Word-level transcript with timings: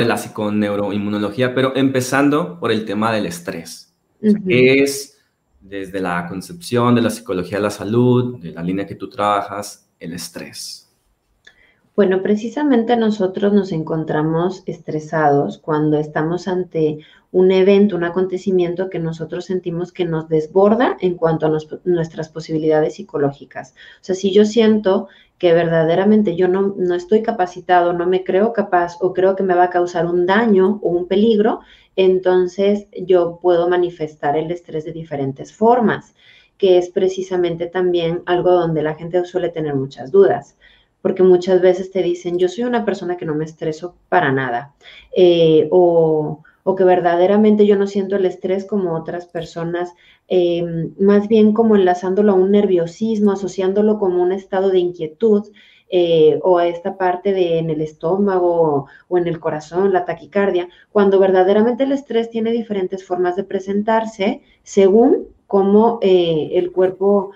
de 0.00 0.06
la 0.06 0.16
psiconeuroinmunología, 0.16 1.54
pero 1.54 1.76
empezando 1.76 2.58
por 2.58 2.72
el 2.72 2.84
tema 2.84 3.12
del 3.12 3.26
estrés. 3.26 3.94
es 4.46 5.18
desde 5.60 6.00
la 6.00 6.26
concepción 6.26 6.94
de 6.94 7.02
la 7.02 7.10
psicología 7.10 7.58
de 7.58 7.62
la 7.62 7.70
salud, 7.70 8.40
de 8.40 8.52
la 8.52 8.62
línea 8.62 8.86
que 8.86 8.94
tú 8.94 9.08
trabajas, 9.08 9.88
el 9.98 10.14
estrés? 10.14 10.88
Bueno, 11.94 12.22
precisamente 12.22 12.96
nosotros 12.96 13.52
nos 13.52 13.72
encontramos 13.72 14.62
estresados 14.64 15.58
cuando 15.58 15.98
estamos 15.98 16.48
ante 16.48 17.00
un 17.30 17.50
evento, 17.52 17.94
un 17.94 18.04
acontecimiento 18.04 18.88
que 18.88 18.98
nosotros 18.98 19.44
sentimos 19.44 19.92
que 19.92 20.04
nos 20.04 20.28
desborda 20.28 20.96
en 21.00 21.16
cuanto 21.16 21.46
a 21.46 21.58
nuestras 21.84 22.28
posibilidades 22.30 22.94
psicológicas. 22.94 23.74
O 24.00 24.04
sea, 24.04 24.14
si 24.14 24.32
yo 24.32 24.44
siento 24.44 25.08
que 25.40 25.54
verdaderamente 25.54 26.36
yo 26.36 26.48
no, 26.48 26.74
no 26.76 26.94
estoy 26.94 27.22
capacitado, 27.22 27.94
no 27.94 28.06
me 28.06 28.22
creo 28.24 28.52
capaz 28.52 28.98
o 29.00 29.14
creo 29.14 29.34
que 29.34 29.42
me 29.42 29.54
va 29.54 29.64
a 29.64 29.70
causar 29.70 30.04
un 30.04 30.26
daño 30.26 30.78
o 30.82 30.90
un 30.90 31.08
peligro, 31.08 31.60
entonces 31.96 32.86
yo 32.92 33.40
puedo 33.40 33.66
manifestar 33.66 34.36
el 34.36 34.50
estrés 34.50 34.84
de 34.84 34.92
diferentes 34.92 35.54
formas, 35.54 36.14
que 36.58 36.76
es 36.76 36.90
precisamente 36.90 37.66
también 37.66 38.22
algo 38.26 38.52
donde 38.52 38.82
la 38.82 38.94
gente 38.94 39.24
suele 39.24 39.48
tener 39.48 39.74
muchas 39.74 40.12
dudas 40.12 40.56
porque 41.00 41.22
muchas 41.22 41.62
veces 41.62 41.90
te 41.90 42.02
dicen, 42.02 42.38
yo 42.38 42.46
soy 42.46 42.64
una 42.64 42.84
persona 42.84 43.16
que 43.16 43.24
no 43.24 43.34
me 43.34 43.46
estreso 43.46 43.96
para 44.10 44.32
nada, 44.32 44.74
eh, 45.16 45.66
o, 45.70 46.42
que 46.74 46.84
verdaderamente 46.84 47.66
yo 47.66 47.76
no 47.76 47.86
siento 47.86 48.16
el 48.16 48.26
estrés 48.26 48.64
como 48.64 48.94
otras 48.94 49.26
personas, 49.26 49.92
em, 50.28 50.94
más 50.98 51.28
bien 51.28 51.52
como 51.52 51.76
enlazándolo 51.76 52.32
a 52.32 52.34
un 52.34 52.50
nerviosismo, 52.52 53.32
asociándolo 53.32 53.98
como 53.98 54.22
un 54.22 54.32
estado 54.32 54.70
de 54.70 54.78
inquietud. 54.78 55.48
Eh, 55.92 56.38
o 56.44 56.58
a 56.58 56.68
esta 56.68 56.96
parte 56.96 57.32
de 57.32 57.58
en 57.58 57.68
el 57.68 57.80
estómago 57.80 58.86
o 59.08 59.18
en 59.18 59.26
el 59.26 59.40
corazón, 59.40 59.92
la 59.92 60.04
taquicardia, 60.04 60.68
cuando 60.92 61.18
verdaderamente 61.18 61.82
el 61.82 61.90
estrés 61.90 62.30
tiene 62.30 62.52
diferentes 62.52 63.04
formas 63.04 63.34
de 63.34 63.42
presentarse 63.42 64.40
según 64.62 65.26
cómo 65.48 65.98
eh, 66.00 66.50
el 66.52 66.70
cuerpo 66.70 67.32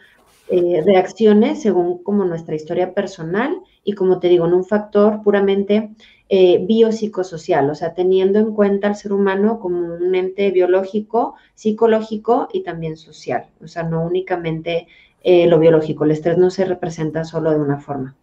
eh, 0.48 0.82
reacciones 0.86 1.62
según 1.62 2.02
como 2.04 2.24
nuestra 2.26 2.54
historia 2.54 2.94
personal 2.94 3.60
y 3.84 3.92
como 3.92 4.18
te 4.18 4.28
digo, 4.28 4.46
en 4.46 4.54
un 4.54 4.64
factor 4.64 5.22
puramente 5.22 5.90
eh, 6.28 6.64
biopsicosocial, 6.66 7.68
o 7.70 7.74
sea, 7.74 7.94
teniendo 7.94 8.38
en 8.38 8.52
cuenta 8.52 8.88
al 8.88 8.96
ser 8.96 9.12
humano 9.12 9.60
como 9.60 9.94
un 9.94 10.14
ente 10.14 10.50
biológico, 10.50 11.36
psicológico 11.54 12.48
y 12.52 12.62
también 12.62 12.96
social, 12.96 13.46
o 13.62 13.68
sea, 13.68 13.82
no 13.82 14.02
únicamente 14.02 14.88
eh, 15.22 15.46
lo 15.46 15.58
biológico, 15.58 16.04
el 16.04 16.12
estrés 16.12 16.38
no 16.38 16.50
se 16.50 16.64
representa 16.64 17.24
solo 17.24 17.50
de 17.50 17.58
una 17.58 17.78
forma. 17.78 18.14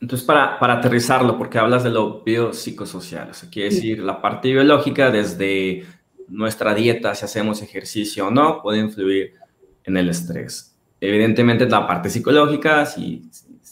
Entonces, 0.00 0.26
para, 0.26 0.58
para 0.58 0.74
aterrizarlo, 0.74 1.36
porque 1.36 1.58
hablas 1.58 1.84
de 1.84 1.90
lo 1.90 2.22
biopsicosocial, 2.22 3.30
o 3.30 3.34
sea, 3.34 3.50
quiere 3.50 3.68
decir, 3.68 3.98
la 3.98 4.22
parte 4.22 4.50
biológica 4.50 5.10
desde 5.10 5.84
nuestra 6.28 6.74
dieta, 6.74 7.14
si 7.14 7.24
hacemos 7.24 7.60
ejercicio 7.60 8.28
o 8.28 8.30
no, 8.30 8.62
puede 8.62 8.78
influir 8.78 9.34
en 9.84 9.96
el 9.96 10.08
estrés 10.08 10.70
evidentemente 11.00 11.68
la 11.68 11.86
parte 11.86 12.10
psicológica, 12.10 12.84
si, 12.86 13.22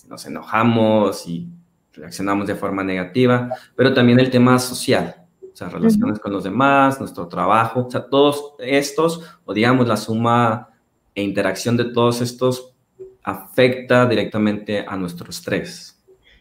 nos 0.08 0.26
enojamos 0.26 1.26
y 1.28 1.48
reaccionamos 1.92 2.46
de 2.46 2.54
forma 2.54 2.82
negativa, 2.82 3.50
pero 3.74 3.92
también 3.92 4.20
el 4.20 4.30
tema 4.30 4.58
social, 4.58 5.16
o 5.42 5.56
sea, 5.56 5.68
relaciones 5.68 6.18
con 6.18 6.32
los 6.32 6.44
demás, 6.44 7.00
nuestro 7.00 7.26
trabajo, 7.28 7.86
o 7.86 7.90
sea, 7.90 8.08
todos 8.08 8.54
estos, 8.58 9.22
o 9.44 9.52
digamos 9.52 9.88
la 9.88 9.96
suma 9.96 10.68
e 11.14 11.22
interacción 11.22 11.76
de 11.76 11.86
todos 11.86 12.20
estos 12.20 12.74
afecta 13.22 14.06
directamente 14.06 14.84
a 14.86 14.96
nuestro 14.96 15.28
estrés 15.30 15.98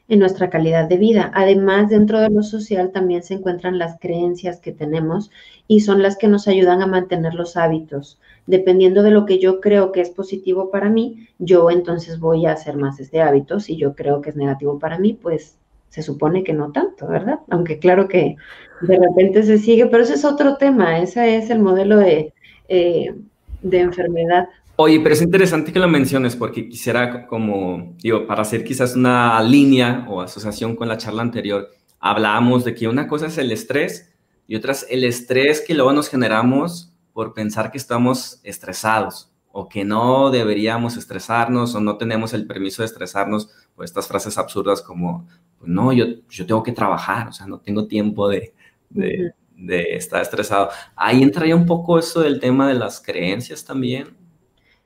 en 0.10 0.20
nuestra 0.20 0.50
calidad 0.50 0.88
de 0.88 0.98
vida. 0.98 1.32
Además, 1.34 1.90
dentro 1.90 2.20
de 2.20 2.30
lo 2.30 2.44
social 2.44 2.92
también 2.92 3.24
se 3.24 3.36
encuentran 3.36 3.78
las 3.78 4.00
creencias 4.00 4.60
que 4.60 4.72
tenemos 4.72 5.32
y 5.68 5.82
son 5.82 6.02
las 6.02 6.18
que 6.18 6.28
nos 6.28 6.48
ayudan 6.48 6.82
a 6.82 6.88
mantener 6.88 7.34
los 7.34 7.58
hábitos. 7.58 8.20
Dependiendo 8.48 9.04
de 9.04 9.12
lo 9.12 9.26
que 9.26 9.40
yo 9.40 9.62
creo 9.62 9.92
que 9.92 10.02
es 10.02 10.10
positivo 10.10 10.72
para 10.72 10.90
mí, 10.90 11.28
yo 11.38 11.70
entonces 11.70 12.20
voy 12.20 12.46
a 12.46 12.54
hacer 12.54 12.78
más 12.78 13.00
este 13.00 13.22
hábito. 13.22 13.60
Si 13.60 13.78
yo 13.78 13.94
creo 13.94 14.22
que 14.22 14.32
es 14.32 14.36
negativo 14.36 14.80
para 14.80 14.98
mí, 14.98 15.14
pues 15.14 15.58
se 15.90 16.02
supone 16.02 16.44
que 16.44 16.54
no 16.54 16.72
tanto, 16.72 17.08
¿verdad? 17.08 17.40
Aunque 17.50 17.78
claro 17.78 18.08
que 18.08 18.36
de 18.82 18.98
repente 18.98 19.44
se 19.44 19.58
sigue, 19.58 19.86
pero 19.86 20.04
ese 20.04 20.16
es 20.16 20.26
otro 20.26 20.58
tema, 20.58 21.00
ese 21.00 21.38
es 21.38 21.50
el 21.50 21.60
modelo 21.60 21.98
de, 21.98 22.34
eh, 22.68 23.14
de 23.62 23.80
enfermedad 23.80 24.48
Oye, 24.80 25.00
pero 25.00 25.16
es 25.16 25.24
interesante 25.24 25.74
que 25.74 25.80
lo 25.80 25.88
menciones 25.88 26.36
porque 26.36 26.70
quisiera 26.70 27.26
como, 27.26 27.96
digo, 27.98 28.28
para 28.28 28.44
hacer 28.44 28.64
quizás 28.64 28.96
una 28.96 29.42
línea 29.42 30.06
o 30.08 30.22
asociación 30.22 30.76
con 30.76 30.88
la 30.88 31.00
charla 31.00 31.24
anterior, 31.24 31.70
hablábamos 32.00 32.64
de 32.64 32.76
que 32.76 32.88
una 32.88 33.08
cosa 33.08 33.26
es 33.26 33.40
el 33.40 33.52
estrés 33.52 34.14
y 34.48 34.56
otra 34.56 34.74
es 34.74 34.86
el 34.92 35.04
estrés 35.04 35.62
que 35.66 35.74
luego 35.74 35.94
nos 35.94 36.10
generamos 36.10 36.94
por 37.18 37.34
pensar 37.34 37.72
que 37.72 37.80
estamos 37.80 38.40
estresados 38.44 39.32
o 39.52 39.68
que 39.68 39.84
no 39.84 40.30
deberíamos 40.30 40.98
estresarnos 40.98 41.74
o 41.74 41.82
no 41.82 41.98
tenemos 41.98 42.32
el 42.36 42.46
permiso 42.46 42.84
de 42.84 42.86
estresarnos 42.86 43.50
por 43.74 43.86
estas 43.86 44.08
frases 44.08 44.38
absurdas 44.38 44.84
como, 44.84 45.28
pues 45.58 45.68
no, 45.68 45.92
yo, 45.92 46.06
yo 46.30 46.46
tengo 46.46 46.62
que 46.62 46.74
trabajar, 46.74 47.28
o 47.30 47.34
sea, 47.34 47.48
no 47.48 47.60
tengo 47.60 47.88
tiempo 47.88 48.30
de, 48.30 48.54
de, 48.92 49.32
de 49.56 49.96
estar 49.96 50.22
estresado. 50.22 50.70
Ahí 50.96 51.24
entraría 51.24 51.56
un 51.56 51.66
poco 51.66 51.98
eso 51.98 52.22
del 52.22 52.40
tema 52.40 52.68
de 52.68 52.76
las 52.76 53.02
creencias 53.02 53.66
también 53.66 54.16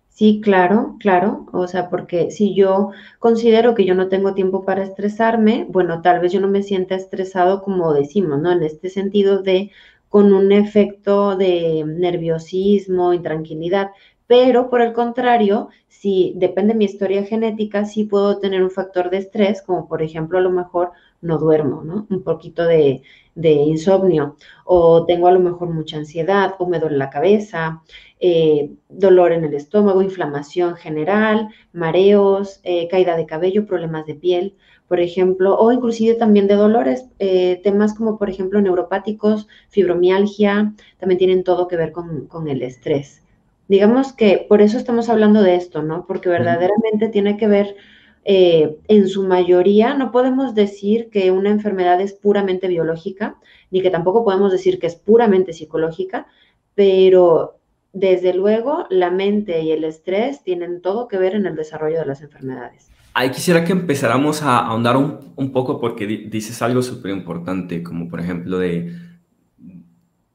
Sí, 0.07 0.39
claro, 0.41 0.97
claro. 0.99 1.47
O 1.51 1.67
sea, 1.67 1.89
porque 1.89 2.31
si 2.31 2.53
yo 2.53 2.91
considero 3.17 3.73
que 3.75 3.85
yo 3.85 3.95
no 3.95 4.07
tengo 4.07 4.35
tiempo 4.35 4.63
para 4.63 4.83
estresarme, 4.83 5.65
bueno, 5.69 6.01
tal 6.01 6.19
vez 6.19 6.31
yo 6.31 6.39
no 6.39 6.47
me 6.47 6.63
sienta 6.63 6.95
estresado 6.95 7.63
como 7.63 7.93
decimos, 7.93 8.39
¿no? 8.39 8.51
En 8.51 8.61
este 8.61 8.89
sentido 8.89 9.41
de 9.41 9.71
con 10.11 10.33
un 10.33 10.51
efecto 10.51 11.37
de 11.37 11.85
nerviosismo, 11.87 13.13
intranquilidad. 13.13 13.91
Pero 14.27 14.69
por 14.69 14.81
el 14.81 14.91
contrario, 14.93 15.69
si 15.87 16.33
depende 16.35 16.73
de 16.73 16.79
mi 16.79 16.85
historia 16.85 17.23
genética, 17.23 17.85
sí 17.85 18.03
puedo 18.03 18.37
tener 18.39 18.61
un 18.61 18.71
factor 18.71 19.09
de 19.09 19.17
estrés, 19.19 19.61
como 19.61 19.87
por 19.87 20.01
ejemplo 20.01 20.37
a 20.37 20.41
lo 20.41 20.51
mejor 20.51 20.91
no 21.21 21.37
duermo, 21.37 21.83
¿no? 21.83 22.07
Un 22.09 22.23
poquito 22.23 22.63
de, 22.65 23.03
de 23.35 23.51
insomnio, 23.51 24.35
o 24.65 25.05
tengo 25.05 25.27
a 25.27 25.31
lo 25.31 25.39
mejor 25.39 25.69
mucha 25.69 25.97
ansiedad, 25.97 26.55
o 26.59 26.67
me 26.67 26.79
duele 26.79 26.97
la 26.97 27.09
cabeza, 27.09 27.81
eh, 28.19 28.71
dolor 28.89 29.31
en 29.31 29.45
el 29.45 29.53
estómago, 29.53 30.01
inflamación 30.01 30.75
general, 30.75 31.49
mareos, 31.71 32.59
eh, 32.63 32.87
caída 32.89 33.15
de 33.15 33.25
cabello, 33.25 33.65
problemas 33.65 34.05
de 34.05 34.15
piel, 34.15 34.55
por 34.91 34.99
ejemplo, 34.99 35.57
o 35.57 35.71
inclusive 35.71 36.15
también 36.15 36.47
de 36.47 36.55
dolores, 36.55 37.05
eh, 37.17 37.61
temas 37.63 37.93
como 37.93 38.17
por 38.17 38.29
ejemplo 38.29 38.59
neuropáticos, 38.59 39.47
fibromialgia, 39.69 40.73
también 40.99 41.17
tienen 41.17 41.45
todo 41.45 41.69
que 41.69 41.77
ver 41.77 41.93
con, 41.93 42.25
con 42.27 42.49
el 42.49 42.61
estrés. 42.61 43.21
Digamos 43.69 44.11
que 44.11 44.45
por 44.49 44.61
eso 44.61 44.77
estamos 44.77 45.07
hablando 45.07 45.43
de 45.43 45.55
esto, 45.55 45.81
¿no? 45.81 46.05
Porque 46.05 46.27
verdaderamente 46.27 47.07
tiene 47.07 47.37
que 47.37 47.47
ver 47.47 47.77
eh, 48.25 48.79
en 48.89 49.07
su 49.07 49.23
mayoría 49.23 49.93
no 49.93 50.11
podemos 50.11 50.55
decir 50.55 51.09
que 51.09 51.31
una 51.31 51.51
enfermedad 51.51 52.01
es 52.01 52.11
puramente 52.11 52.67
biológica, 52.67 53.37
ni 53.69 53.81
que 53.81 53.91
tampoco 53.91 54.25
podemos 54.25 54.51
decir 54.51 54.77
que 54.77 54.87
es 54.87 54.97
puramente 54.97 55.53
psicológica, 55.53 56.27
pero 56.75 57.59
desde 57.93 58.33
luego 58.33 58.87
la 58.89 59.09
mente 59.09 59.61
y 59.61 59.71
el 59.71 59.85
estrés 59.85 60.43
tienen 60.43 60.81
todo 60.81 61.07
que 61.07 61.17
ver 61.17 61.33
en 61.33 61.45
el 61.45 61.55
desarrollo 61.55 61.99
de 61.99 62.07
las 62.07 62.21
enfermedades. 62.21 62.90
Ahí 63.13 63.31
quisiera 63.31 63.65
que 63.65 63.73
empezáramos 63.73 64.41
a 64.41 64.59
ahondar 64.59 64.95
un, 64.97 65.51
poco 65.51 65.79
porque 65.79 66.07
dices 66.07 66.61
algo 66.61 66.81
súper 66.81 67.11
importante, 67.11 67.83
como 67.83 68.07
por 68.07 68.19
ejemplo 68.19 68.57
de 68.57 68.95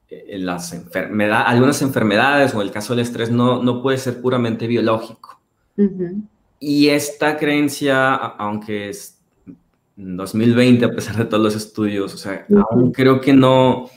eh, 0.09 0.37
las 0.37 0.73
enfermedades, 0.73 1.47
algunas 1.47 1.81
enfermedades 1.81 2.53
o 2.53 2.61
el 2.61 2.71
caso 2.71 2.93
del 2.93 3.03
estrés 3.03 3.31
no, 3.31 3.63
no 3.63 3.81
puede 3.81 3.97
ser 3.97 4.21
puramente 4.21 4.67
biológico. 4.67 5.39
Y 6.59 6.89
esta 6.89 7.37
creencia, 7.37 8.15
aunque 8.15 8.89
es 8.89 9.19
2020, 9.95 10.85
a 10.85 10.91
pesar 10.91 11.15
de 11.17 11.25
todos 11.25 11.43
los 11.43 11.55
estudios, 11.55 12.13
o 12.13 12.17
sea, 12.17 12.45
aún 12.69 12.91
creo 12.91 13.21
que 13.21 13.33
no, 13.33 13.89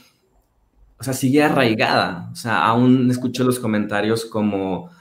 o 1.01 1.03
sea, 1.03 1.13
sigue 1.13 1.43
arraigada. 1.43 2.29
O 2.31 2.35
sea, 2.35 2.63
aún 2.63 3.09
escucho 3.09 3.43
los 3.43 3.59
comentarios 3.59 4.25
como, 4.25 4.91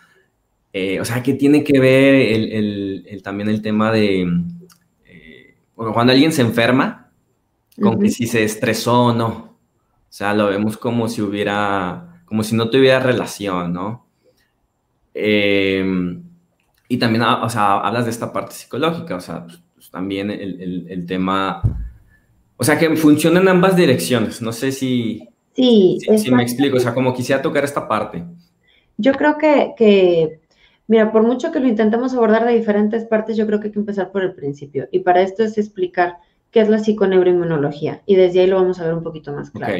eh, 0.72 1.00
o 1.00 1.04
sea, 1.04 1.22
que 1.22 1.34
tiene 1.34 1.64
que 1.64 1.78
ver 1.80 2.14
el, 2.14 3.20
también 3.22 3.48
el 3.48 3.62
tema 3.62 3.90
de, 3.90 4.26
eh, 5.04 5.54
cuando 5.74 6.12
alguien 6.12 6.32
se 6.32 6.42
enferma, 6.42 7.10
con 7.80 7.98
que 7.98 8.10
si 8.10 8.26
se 8.26 8.44
estresó 8.44 9.04
o 9.06 9.12
no. 9.12 9.28
O 9.28 10.12
sea, 10.12 10.34
lo 10.34 10.48
vemos 10.48 10.76
como 10.76 11.08
si 11.08 11.22
hubiera, 11.22 12.22
como 12.24 12.42
si 12.42 12.54
no 12.54 12.68
tuviera 12.68 13.00
relación, 13.00 13.72
¿no? 13.72 14.06
Eh, 15.14 15.84
y 16.88 16.96
también, 16.98 17.22
ah, 17.22 17.44
o 17.44 17.48
sea, 17.48 17.78
hablas 17.78 18.04
de 18.04 18.10
esta 18.10 18.32
parte 18.32 18.54
psicológica, 18.54 19.14
o 19.14 19.20
sea, 19.20 19.44
pues, 19.44 19.62
pues, 19.74 19.90
también 19.90 20.28
el, 20.28 20.86
el, 20.88 21.06
tema, 21.06 21.62
o 22.56 22.64
sea, 22.64 22.76
que 22.76 22.96
funciona 22.96 23.40
en 23.40 23.46
ambas 23.46 23.76
direcciones. 23.76 24.42
No 24.42 24.52
sé 24.52 24.72
si, 24.72 25.28
sí, 25.54 25.98
si, 26.18 26.30
me 26.32 26.42
explico, 26.42 26.78
o 26.78 26.80
sea, 26.80 26.92
como 26.92 27.14
quisiera 27.14 27.40
tocar 27.40 27.62
esta 27.62 27.86
parte. 27.86 28.24
Yo 28.96 29.12
creo 29.12 29.38
que, 29.38 29.72
que, 29.76 30.39
mira, 30.90 31.10
por 31.12 31.22
mucho 31.22 31.52
que 31.52 31.60
lo 31.60 31.68
intentemos 31.68 32.14
abordar 32.14 32.44
de 32.44 32.52
diferentes 32.52 33.04
partes, 33.04 33.36
yo 33.36 33.46
creo 33.46 33.60
que 33.60 33.68
hay 33.68 33.72
que 33.72 33.78
empezar 33.78 34.10
por 34.10 34.24
el 34.24 34.34
principio. 34.34 34.88
Y 34.90 34.98
para 34.98 35.22
esto 35.22 35.44
es 35.44 35.56
explicar 35.56 36.16
qué 36.50 36.60
es 36.60 36.68
la 36.68 36.80
psiconeuroinmunología 36.80 38.02
y 38.06 38.16
desde 38.16 38.40
ahí 38.40 38.48
lo 38.48 38.56
vamos 38.56 38.80
a 38.80 38.86
ver 38.86 38.94
un 38.94 39.04
poquito 39.04 39.32
más 39.32 39.52
claro. 39.52 39.72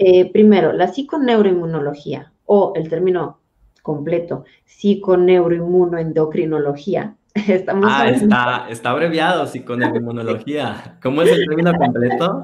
Eh, 0.00 0.32
primero, 0.32 0.72
la 0.72 0.88
psiconeuroinmunología 0.88 2.32
o 2.44 2.72
el 2.74 2.88
término 2.88 3.38
completo, 3.82 4.44
psiconeuroinmunoendocrinología. 4.64 7.14
Estamos 7.34 7.88
ah, 7.88 8.10
está, 8.10 8.66
está 8.68 8.90
abreviado, 8.90 9.46
psiconeuroinmunología. 9.46 10.98
¿Cómo 11.02 11.22
es 11.22 11.30
el 11.30 11.46
término 11.46 11.72
completo? 11.72 12.42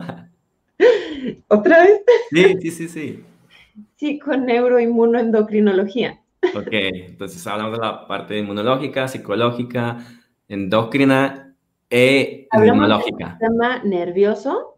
¿Otra 1.49 1.83
vez? 1.83 2.01
Sí, 2.31 2.59
sí, 2.61 2.71
sí, 2.71 2.89
sí. 2.89 3.25
Psiconeuroinmunoendocrinología. 3.97 6.21
Ok, 6.55 6.69
entonces 6.73 7.47
hablamos 7.47 7.73
de 7.73 7.85
la 7.85 8.07
parte 8.07 8.39
inmunológica, 8.39 9.09
psicológica, 9.09 9.99
endocrina 10.49 11.55
e 11.91 12.49
inmunológica. 12.53 13.17
Del 13.19 13.49
sistema 13.49 13.83
nervioso, 13.85 14.77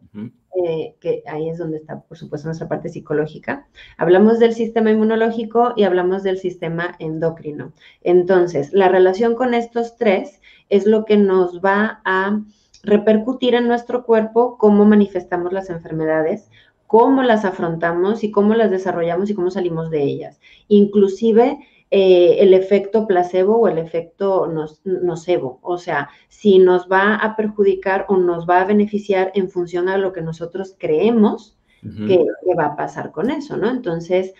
eh, 0.53 0.95
que 0.99 1.23
ahí 1.27 1.49
es 1.49 1.57
donde 1.57 1.77
está, 1.77 2.01
por 2.01 2.17
supuesto, 2.17 2.47
nuestra 2.47 2.67
parte 2.67 2.89
psicológica. 2.89 3.67
Hablamos 3.97 4.37
del 4.39 4.53
sistema 4.53 4.91
inmunológico 4.91 5.73
y 5.77 5.83
hablamos 5.83 6.23
del 6.23 6.37
sistema 6.37 6.95
endocrino. 6.99 7.71
Entonces, 8.01 8.73
la 8.73 8.89
relación 8.89 9.35
con 9.35 9.53
estos 9.53 9.95
tres 9.95 10.41
es 10.69 10.85
lo 10.85 11.05
que 11.05 11.17
nos 11.17 11.61
va 11.61 12.01
a 12.03 12.41
repercutir 12.83 13.55
en 13.55 13.67
nuestro 13.67 14.03
cuerpo 14.05 14.57
cómo 14.57 14.85
manifestamos 14.85 15.53
las 15.53 15.69
enfermedades, 15.69 16.49
cómo 16.91 17.23
las 17.23 17.45
afrontamos 17.45 18.21
y 18.21 18.31
cómo 18.31 18.53
las 18.53 18.69
desarrollamos 18.69 19.29
y 19.29 19.33
cómo 19.33 19.49
salimos 19.49 19.89
de 19.89 20.03
ellas. 20.03 20.41
Inclusive 20.67 21.57
eh, 21.89 22.35
el 22.39 22.53
efecto 22.53 23.07
placebo 23.07 23.55
o 23.55 23.69
el 23.69 23.77
efecto 23.77 24.51
nocebo, 24.83 25.59
o 25.61 25.77
sea, 25.77 26.09
si 26.27 26.59
nos 26.59 26.89
va 26.89 27.15
a 27.15 27.37
perjudicar 27.37 28.07
o 28.09 28.17
nos 28.17 28.45
va 28.45 28.59
a 28.59 28.65
beneficiar 28.65 29.31
en 29.35 29.49
función 29.49 29.87
a 29.87 29.97
lo 29.97 30.11
que 30.11 30.21
nosotros 30.21 30.75
creemos 30.77 31.57
que, 31.81 32.25
va 32.59 32.65
a 32.65 32.75
pasar 32.75 33.13
con 33.13 33.31
eso, 33.31 33.55
¿no? 33.55 33.69
Entonces, 33.69 34.33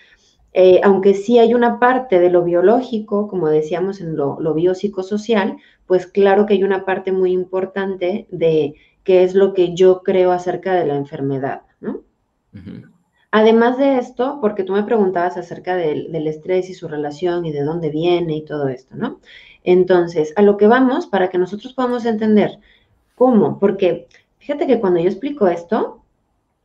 eh, 0.52 0.82
aunque 0.84 1.14
sí 1.14 1.40
hay 1.40 1.54
una 1.54 1.80
parte 1.80 2.20
de 2.20 2.30
lo 2.30 2.44
biológico, 2.44 3.30
como 3.30 3.48
decíamos 3.48 4.02
en 4.02 4.18
lo, 4.18 4.38
lo 4.42 4.54
biopsicosocial, 4.54 5.56
pues 5.86 6.06
claro 6.06 6.46
que 6.46 6.56
hay 6.56 6.66
una 6.66 6.84
parte 6.84 7.14
muy 7.14 7.32
importante 7.32 8.28
de 8.30 8.76
qué 9.06 9.24
es 9.24 9.36
lo 9.36 9.54
que 9.54 9.74
yo 9.74 10.04
creo 10.04 10.34
acerca 10.34 10.74
de 10.74 10.86
la 10.86 10.98
enfermedad, 10.98 11.62
Además 13.32 13.78
de 13.78 13.98
esto, 13.98 14.40
porque 14.42 14.64
tú 14.64 14.74
me 14.74 14.84
preguntabas 14.84 15.38
acerca 15.38 15.76
del, 15.78 16.28
estrés 16.28 16.70
y 16.70 16.74
su 16.74 16.88
relación 16.90 17.46
y 17.46 17.52
de 17.52 17.64
dónde 17.64 17.90
viene 17.90 18.36
y 18.36 18.46
todo 18.46 18.68
esto, 18.68 18.96
¿no? 18.96 19.20
Entonces, 19.64 20.34
a 20.36 20.42
lo 20.42 20.58
que 20.58 20.68
vamos, 20.68 21.08
para 21.08 21.30
que 21.30 21.38
nosotros 21.38 21.74
podamos 21.74 22.06
entender 22.06 22.60
cómo, 23.16 23.58
porque 23.60 24.08
fíjate 24.40 24.68
que 24.68 24.82
cuando 24.82 25.00
yo 25.00 25.08
explico 25.08 25.48
esto, 25.48 26.01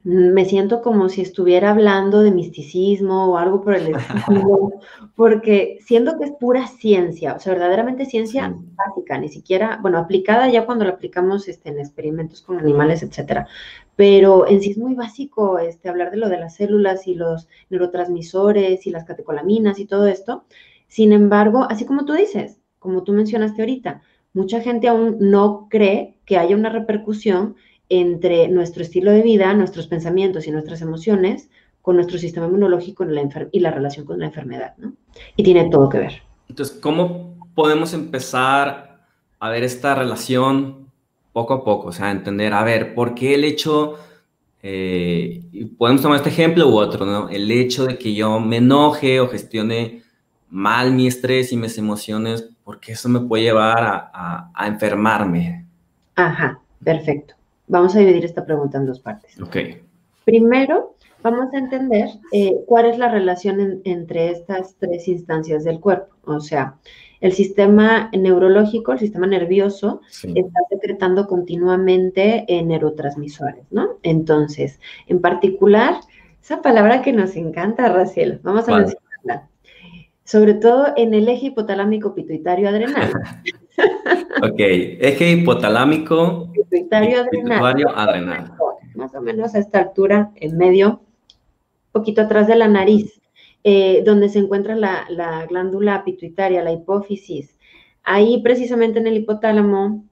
me 0.06 0.44
siento 0.44 0.82
como 0.82 1.08
si 1.08 1.20
estuviera 1.20 1.72
hablando 1.72 2.20
de 2.20 2.30
misticismo 2.30 3.26
o 3.26 3.38
algo 3.38 3.60
por 3.60 3.74
el 3.74 3.96
estilo, 3.96 4.70
porque 5.16 5.78
siento 5.84 6.16
que 6.16 6.26
es 6.26 6.30
pura 6.30 6.68
ciencia, 6.68 7.34
o 7.34 7.40
sea, 7.40 7.54
verdaderamente 7.54 8.04
ciencia 8.04 8.54
básica, 8.76 9.18
ni 9.18 9.28
siquiera, 9.28 9.80
bueno, 9.82 9.98
aplicada 9.98 10.48
ya 10.48 10.64
cuando 10.64 10.84
la 10.84 10.92
aplicamos 10.92 11.48
este, 11.48 11.70
en 11.70 11.80
experimentos 11.80 12.40
con 12.40 12.60
animales, 12.60 13.02
etcétera, 13.02 13.48
pero 13.96 14.46
en 14.46 14.60
sí 14.60 14.70
es 14.70 14.78
muy 14.78 14.94
básico 14.94 15.58
este, 15.58 15.88
hablar 15.88 16.12
de 16.12 16.18
lo 16.18 16.28
de 16.28 16.38
las 16.38 16.54
células 16.54 17.08
y 17.08 17.16
los 17.16 17.48
neurotransmisores 17.70 18.86
y 18.86 18.90
las 18.90 19.06
catecolaminas 19.06 19.80
y 19.80 19.86
todo 19.86 20.06
esto. 20.06 20.44
Sin 20.86 21.12
embargo, 21.12 21.66
así 21.68 21.84
como 21.84 22.04
tú 22.04 22.12
dices, 22.12 22.60
como 22.78 23.02
tú 23.02 23.12
mencionaste 23.12 23.60
ahorita, 23.60 24.02
mucha 24.34 24.60
gente 24.60 24.86
aún 24.86 25.16
no 25.18 25.66
cree 25.68 26.16
que 26.26 26.38
haya 26.38 26.54
una 26.54 26.70
repercusión 26.70 27.56
entre 27.88 28.48
nuestro 28.48 28.82
estilo 28.82 29.10
de 29.10 29.22
vida, 29.22 29.52
nuestros 29.54 29.86
pensamientos 29.86 30.46
y 30.46 30.50
nuestras 30.50 30.82
emociones 30.82 31.48
con 31.82 31.96
nuestro 31.96 32.18
sistema 32.18 32.46
inmunológico 32.46 33.04
y 33.52 33.60
la 33.60 33.70
relación 33.70 34.06
con 34.06 34.18
la 34.18 34.26
enfermedad, 34.26 34.74
¿no? 34.76 34.94
Y 35.36 35.44
tiene 35.44 35.70
todo 35.70 35.88
que 35.88 35.98
ver. 35.98 36.22
Entonces, 36.48 36.76
¿cómo 36.80 37.36
podemos 37.54 37.92
empezar 37.94 39.06
a 39.38 39.50
ver 39.50 39.62
esta 39.62 39.94
relación 39.94 40.86
poco 41.36 41.52
a 41.52 41.64
poco, 41.64 41.88
o 41.88 41.92
sea, 41.92 42.10
entender, 42.10 42.54
a 42.54 42.64
ver, 42.64 42.94
¿por 42.94 43.14
qué 43.14 43.34
el 43.34 43.44
hecho, 43.44 43.98
eh, 44.62 45.42
podemos 45.76 46.00
tomar 46.00 46.16
este 46.16 46.30
ejemplo 46.30 46.66
u 46.66 46.78
otro, 46.78 47.04
¿no? 47.04 47.28
El 47.28 47.50
hecho 47.50 47.84
de 47.84 47.98
que 47.98 48.14
yo 48.14 48.40
me 48.40 48.56
enoje 48.56 49.20
o 49.20 49.28
gestione 49.28 50.02
mal 50.48 50.92
mi 50.92 51.06
estrés 51.06 51.52
y 51.52 51.58
mis 51.58 51.76
emociones, 51.76 52.48
porque 52.64 52.92
eso 52.92 53.10
me 53.10 53.20
puede 53.20 53.42
llevar 53.42 54.10
a, 54.14 54.66
enfermarme. 54.66 55.66
Ajá, 56.14 56.58
perfecto. 56.82 57.34
Vamos 57.68 57.96
a 57.96 58.00
dividir 58.00 58.24
esta 58.24 58.44
pregunta 58.44 58.78
en 58.78 58.86
dos 58.86 59.00
partes. 59.00 59.40
Ok. 59.40 59.56
Primero, 60.24 60.96
vamos 61.22 61.52
a 61.52 61.58
entender 61.58 62.08
eh, 62.32 62.56
cuál 62.66 62.86
es 62.86 62.98
la 62.98 63.08
relación 63.08 63.80
entre 63.84 64.30
estas 64.30 64.76
tres 64.78 65.08
instancias 65.08 65.64
del 65.64 65.80
cuerpo. 65.80 66.14
O 66.24 66.40
sea, 66.40 66.76
el 67.20 67.32
sistema 67.32 68.10
neurológico, 68.12 68.92
el 68.92 68.98
sistema 68.98 69.26
nervioso, 69.26 70.00
está 70.10 70.60
secretando 70.68 71.26
continuamente 71.26 72.46
neurotransmisores, 72.64 73.64
¿no? 73.70 73.98
Entonces, 74.02 74.80
en 75.06 75.20
particular, 75.20 75.94
esa 76.42 76.62
palabra 76.62 77.02
que 77.02 77.12
nos 77.12 77.34
encanta, 77.36 77.88
Raciel, 77.88 78.40
vamos 78.42 78.68
a 78.68 78.78
mencionarla. 78.78 79.48
Sobre 80.24 80.54
todo 80.54 80.92
en 80.96 81.14
el 81.14 81.28
eje 81.28 81.46
hipotalámico 81.46 82.14
pituitario 82.14 82.68
adrenal. 82.68 83.12
ok, 84.42 84.58
eje 84.58 85.30
hipotalámico 85.32 86.50
pituitario 86.52 87.22
adrenal. 87.94 88.52
Más 88.94 89.14
o 89.14 89.20
menos 89.20 89.54
a 89.54 89.58
esta 89.58 89.80
altura, 89.80 90.30
en 90.36 90.56
medio, 90.56 91.02
poquito 91.92 92.22
atrás 92.22 92.46
de 92.46 92.56
la 92.56 92.68
nariz. 92.68 93.20
Eh, 93.68 94.04
donde 94.06 94.28
se 94.28 94.38
encuentra 94.38 94.76
la, 94.76 95.44
glándula 95.48 96.04
pituitaria, 96.04 96.62
la 96.62 96.70
hipófisis. 96.70 97.58
Ahí 98.04 98.40
precisamente 98.40 99.00
en 99.00 99.08
el 99.08 99.16
hipotálamo 99.16 100.04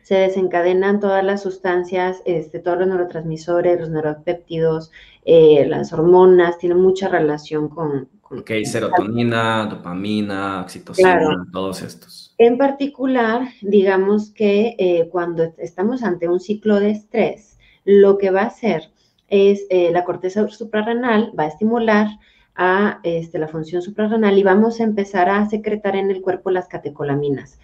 se 0.00 0.14
desencadenan 0.14 1.00
todas 1.00 1.24
las 1.24 1.42
sustancias, 1.42 2.22
este, 2.24 2.60
todos 2.60 2.78
los 2.78 2.86
neurotransmisores, 2.86 3.80
los 3.80 3.90
neuropéptidos, 3.90 4.92
eh, 5.24 5.66
las 5.66 5.92
hormonas, 5.92 6.58
tienen 6.58 6.78
mucha 6.78 7.08
relación 7.08 7.68
con... 7.68 8.08
ok, 8.30 8.50
serotonina, 8.62 9.66
dopamina, 9.66 10.60
oxitocina, 10.60 11.48
todos 11.52 11.82
estos. 11.82 12.29
En 12.40 12.56
particular, 12.56 13.48
digamos 13.60 14.30
que 14.30 14.74
eh, 14.78 15.10
cuando 15.12 15.52
estamos 15.58 16.02
ante 16.02 16.26
un 16.26 16.40
ciclo 16.40 16.80
de 16.80 16.92
estrés, 16.92 17.58
lo 17.84 18.16
que 18.16 18.30
va 18.30 18.40
a 18.40 18.46
hacer 18.46 18.90
es 19.28 19.66
la 19.70 20.04
corteza 20.04 20.48
suprarrenal 20.48 21.34
va 21.38 21.44
a 21.44 21.48
estimular 21.48 22.08
a 22.54 22.98
este, 23.02 23.38
la 23.38 23.46
función 23.46 23.82
suprarrenal 23.82 24.38
y 24.38 24.42
vamos 24.42 24.80
a 24.80 24.84
empezar 24.84 25.28
a 25.28 25.50
secretar 25.50 25.96
en 25.96 26.10
el 26.10 26.22
cuerpo 26.22 26.50
las 26.50 26.66
catecolaminas. 26.66 27.58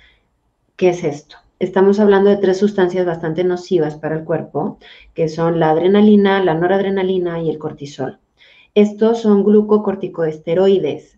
¿Qué 0.77 0.91
es 0.91 1.05
esto? 1.05 1.37
Estamos 1.59 1.99
hablando 1.99 2.29
de 2.29 2.37
tres 2.37 2.59
sustancias 2.59 3.07
bastante 3.07 3.45
nocivas 3.45 3.97
para 3.97 4.17
el 4.17 4.25
cuerpo, 4.25 4.79
que 5.15 5.31
son 5.31 5.59
la 5.59 5.71
adrenalina, 5.71 6.45
la 6.45 6.53
noradrenalina 6.53 7.41
y 7.41 7.49
el 7.49 7.57
cortisol. 7.59 8.19
Estos 8.75 9.23
son 9.23 9.43
glucocorticoesteroides. 9.43 11.16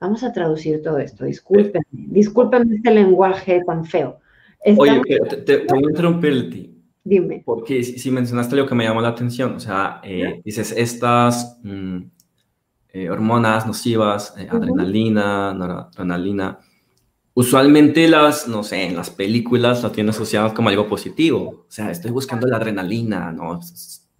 Vamos 0.00 0.22
a 0.22 0.32
traducir 0.32 0.82
todo 0.82 0.98
esto, 0.98 1.24
disculpen, 1.24 1.82
disculpen 1.90 2.72
este 2.72 2.90
lenguaje 2.92 3.62
tan 3.66 3.84
feo. 3.84 4.20
Oye, 4.76 5.00
te, 5.44 5.66
voy 5.68 5.84
a 5.84 5.90
interrumpirte. 5.90 6.70
Dime. 7.02 7.42
Porque 7.44 7.82
si, 7.82 8.10
mencionaste 8.10 8.54
lo 8.54 8.66
que 8.66 8.74
me 8.74 8.84
llamó 8.84 9.00
la 9.00 9.08
atención, 9.08 9.54
o 9.54 9.60
sea, 9.60 10.00
eh, 10.04 10.40
dices, 10.44 10.72
estas 10.76 11.58
mm, 11.62 11.98
eh, 12.90 13.10
hormonas 13.10 13.66
nocivas, 13.66 14.34
eh, 14.38 14.48
adrenalina, 14.50 15.52
noradrenalina. 15.54 16.58
Usualmente 17.34 18.08
las, 18.08 18.48
no 18.48 18.62
sé, 18.62 18.84
en 18.86 18.96
las 18.96 19.10
películas 19.10 19.82
las 19.82 19.92
tienen 19.92 20.10
asociadas 20.10 20.52
como 20.52 20.68
algo 20.68 20.88
positivo. 20.88 21.66
O 21.68 21.70
sea, 21.70 21.90
estoy 21.90 22.10
buscando 22.10 22.46
la 22.46 22.56
adrenalina, 22.56 23.30
¿no? 23.32 23.60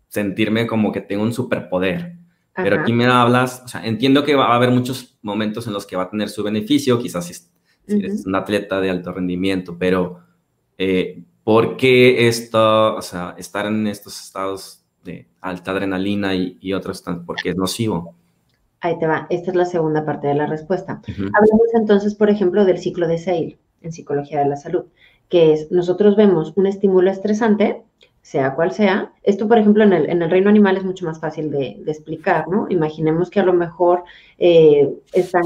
Sentirme 0.09 0.67
como 0.67 0.93
que 0.93 1.01
tengo 1.01 1.23
un 1.23 1.33
superpoder. 1.33 2.18
Pero 2.63 2.81
aquí 2.81 2.93
me 2.93 3.07
hablas, 3.07 3.63
o 3.65 3.69
sea, 3.69 3.85
entiendo 3.87 4.25
que 4.25 4.35
va 4.35 4.47
a 4.47 4.57
haber 4.57 4.71
muchos 4.71 5.19
momentos 5.23 5.67
en 5.67 5.73
los 5.73 5.87
que 5.87 5.97
va 5.97 6.05
a 6.05 6.11
tener 6.11 6.29
su 6.29 6.43
beneficio, 6.43 6.99
quizás 6.99 7.27
si, 7.27 7.33
es 7.87 8.27
un 8.27 8.35
atleta 8.35 8.81
de 8.81 8.91
alto 8.91 9.13
rendimiento, 9.13 9.77
pero 9.79 10.21
eh, 10.77 11.23
¿por 11.45 11.77
qué 11.77 12.29
esto, 12.29 12.97
o 12.97 13.03
sea, 13.03 13.35
estar 13.39 13.67
en 13.67 13.87
estos 13.87 14.21
estados 14.21 14.85
de 15.05 15.29
alta 15.41 15.71
adrenalina 15.71 16.35
y, 16.35 16.59
y 16.61 16.73
otros, 16.73 17.03
porque 17.25 17.51
es 17.51 17.57
nocivo? 17.57 18.15
Ahí 18.81 18.99
te 18.99 19.07
va. 19.07 19.27
Esta 19.31 19.51
es 19.51 19.57
la 19.57 19.65
segunda 19.65 20.05
parte 20.05 20.29
de 20.29 20.35
la 20.35 20.47
respuesta. 20.47 21.01
Hablamos 21.09 21.69
entonces, 21.75 22.15
por 22.15 22.31
ejemplo, 22.31 22.65
del 22.65 22.79
ciclo 22.79 23.09
de 23.09 23.19
Seil 23.19 23.59
en 23.83 23.93
psicología 23.93 24.41
de 24.41 24.49
la 24.49 24.57
salud, 24.57 24.85
que 25.29 25.53
es 25.53 25.71
nosotros 25.71 26.17
vemos 26.17 26.53
un 26.57 26.67
estímulo 26.67 27.11
estresante, 27.11 27.83
sea 28.29 28.55
cual 28.55 28.73
sea. 28.73 29.11
Esto, 29.23 29.49
por 29.49 29.57
ejemplo, 29.57 29.85
en 29.85 29.95
el, 29.95 30.11
en 30.11 30.21
el 30.21 30.31
reino 30.31 30.51
animal 30.51 30.77
es 30.77 30.85
mucho 30.85 31.07
más 31.07 31.19
fácil 31.19 31.51
de, 31.51 31.83
explicar, 31.87 32.47
¿no? 32.47 32.67
Imaginemos 32.69 33.31
que 33.31 33.41
a 33.41 33.43
lo 33.43 33.55
mejor 33.55 34.05
eh, 34.37 34.87
están 35.15 35.45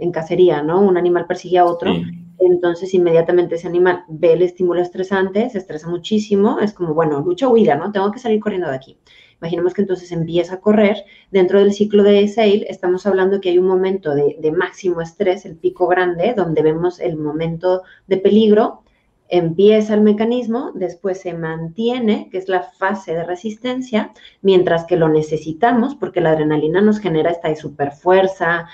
en, 0.00 0.12
cacería, 0.12 0.62
¿no? 0.62 0.82
Un 0.82 0.98
animal 0.98 1.26
persigue 1.26 1.56
a 1.56 1.64
otro. 1.64 1.90
Entonces, 2.38 2.92
inmediatamente 2.92 3.54
ese 3.54 3.68
animal 3.68 4.04
ve 4.08 4.34
el 4.34 4.42
estímulo 4.42 4.82
estresante, 4.82 5.48
se 5.48 5.56
estresa 5.56 5.88
muchísimo, 5.88 6.58
es 6.60 6.74
como, 6.74 6.92
bueno, 6.92 7.20
lucha 7.20 7.48
o 7.48 7.52
huida, 7.52 7.76
¿no? 7.76 7.90
Tengo 7.90 8.10
que 8.10 8.18
salir 8.18 8.38
corriendo 8.38 8.68
de 8.68 8.76
aquí. 8.76 8.98
Imaginemos 9.40 9.72
que 9.72 9.80
entonces 9.80 10.12
empieza 10.12 10.56
a 10.56 10.60
correr. 10.60 10.98
Dentro 11.30 11.58
del 11.58 11.72
ciclo 11.72 12.02
de 12.02 12.28
SAIL 12.28 12.66
estamos 12.68 13.06
hablando 13.06 13.40
que 13.40 13.48
hay 13.48 13.56
un 13.56 13.66
momento 13.66 14.14
de, 14.14 14.36
de 14.38 14.52
máximo 14.52 15.00
estrés, 15.00 15.46
el 15.46 15.56
pico 15.56 15.86
grande, 15.86 16.34
donde 16.36 16.60
vemos 16.60 17.00
el 17.00 17.16
momento 17.16 17.82
de 18.08 18.18
peligro, 18.18 18.82
empieza 19.30 19.94
el 19.94 20.00
mecanismo, 20.00 20.72
después 20.74 21.20
se 21.20 21.34
mantiene, 21.34 22.28
que 22.30 22.38
es 22.38 22.48
la 22.48 22.62
fase 22.62 23.14
de 23.14 23.24
resistencia, 23.24 24.12
mientras 24.42 24.84
que 24.84 24.96
lo 24.96 25.08
necesitamos, 25.08 25.94
porque 25.94 26.20
la 26.20 26.32
adrenalina 26.32 26.80
nos 26.80 26.98
genera 26.98 27.30
esta 27.30 27.54
super 27.54 27.92
fuerza, 27.92 28.68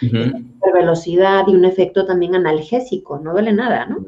velocidad 0.74 1.44
y 1.46 1.54
un 1.54 1.64
efecto 1.64 2.06
también 2.06 2.34
analgésico, 2.34 3.18
no 3.18 3.32
duele 3.32 3.52
nada, 3.52 3.86
¿no? 3.86 3.98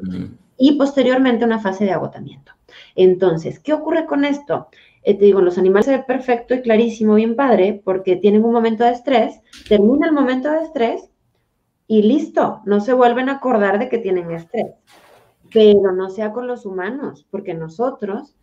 Y 0.57 0.73
posteriormente 0.73 1.45
una 1.45 1.59
fase 1.59 1.85
de 1.85 1.91
agotamiento. 1.91 2.51
Entonces, 2.95 3.59
¿qué 3.59 3.73
ocurre 3.73 4.05
con 4.05 4.25
esto? 4.25 4.67
Eh, 5.03 5.13
te 5.13 5.25
digo, 5.25 5.41
los 5.41 5.57
animales 5.57 5.85
se 5.85 5.97
ve 5.97 6.03
perfecto 6.03 6.53
y 6.53 6.61
clarísimo, 6.61 7.15
bien 7.15 7.35
padre, 7.35 7.81
porque 7.83 8.17
tienen 8.17 8.43
un 8.43 8.51
momento 8.51 8.83
de 8.83 8.91
estrés, 8.91 9.39
termina 9.67 10.07
el 10.07 10.13
momento 10.13 10.51
de 10.51 10.63
estrés 10.63 11.09
y 11.87 12.01
listo, 12.01 12.61
no 12.65 12.81
se 12.81 12.93
vuelven 12.93 13.29
a 13.29 13.33
acordar 13.33 13.79
de 13.79 13.87
que 13.87 13.97
tienen 13.97 14.31
estrés 14.31 14.67
pero 15.51 15.91
no 15.91 16.09
sea 16.09 16.31
con 16.31 16.47
los 16.47 16.65
humanos, 16.65 17.25
porque 17.29 17.53
nosotros 17.53 18.35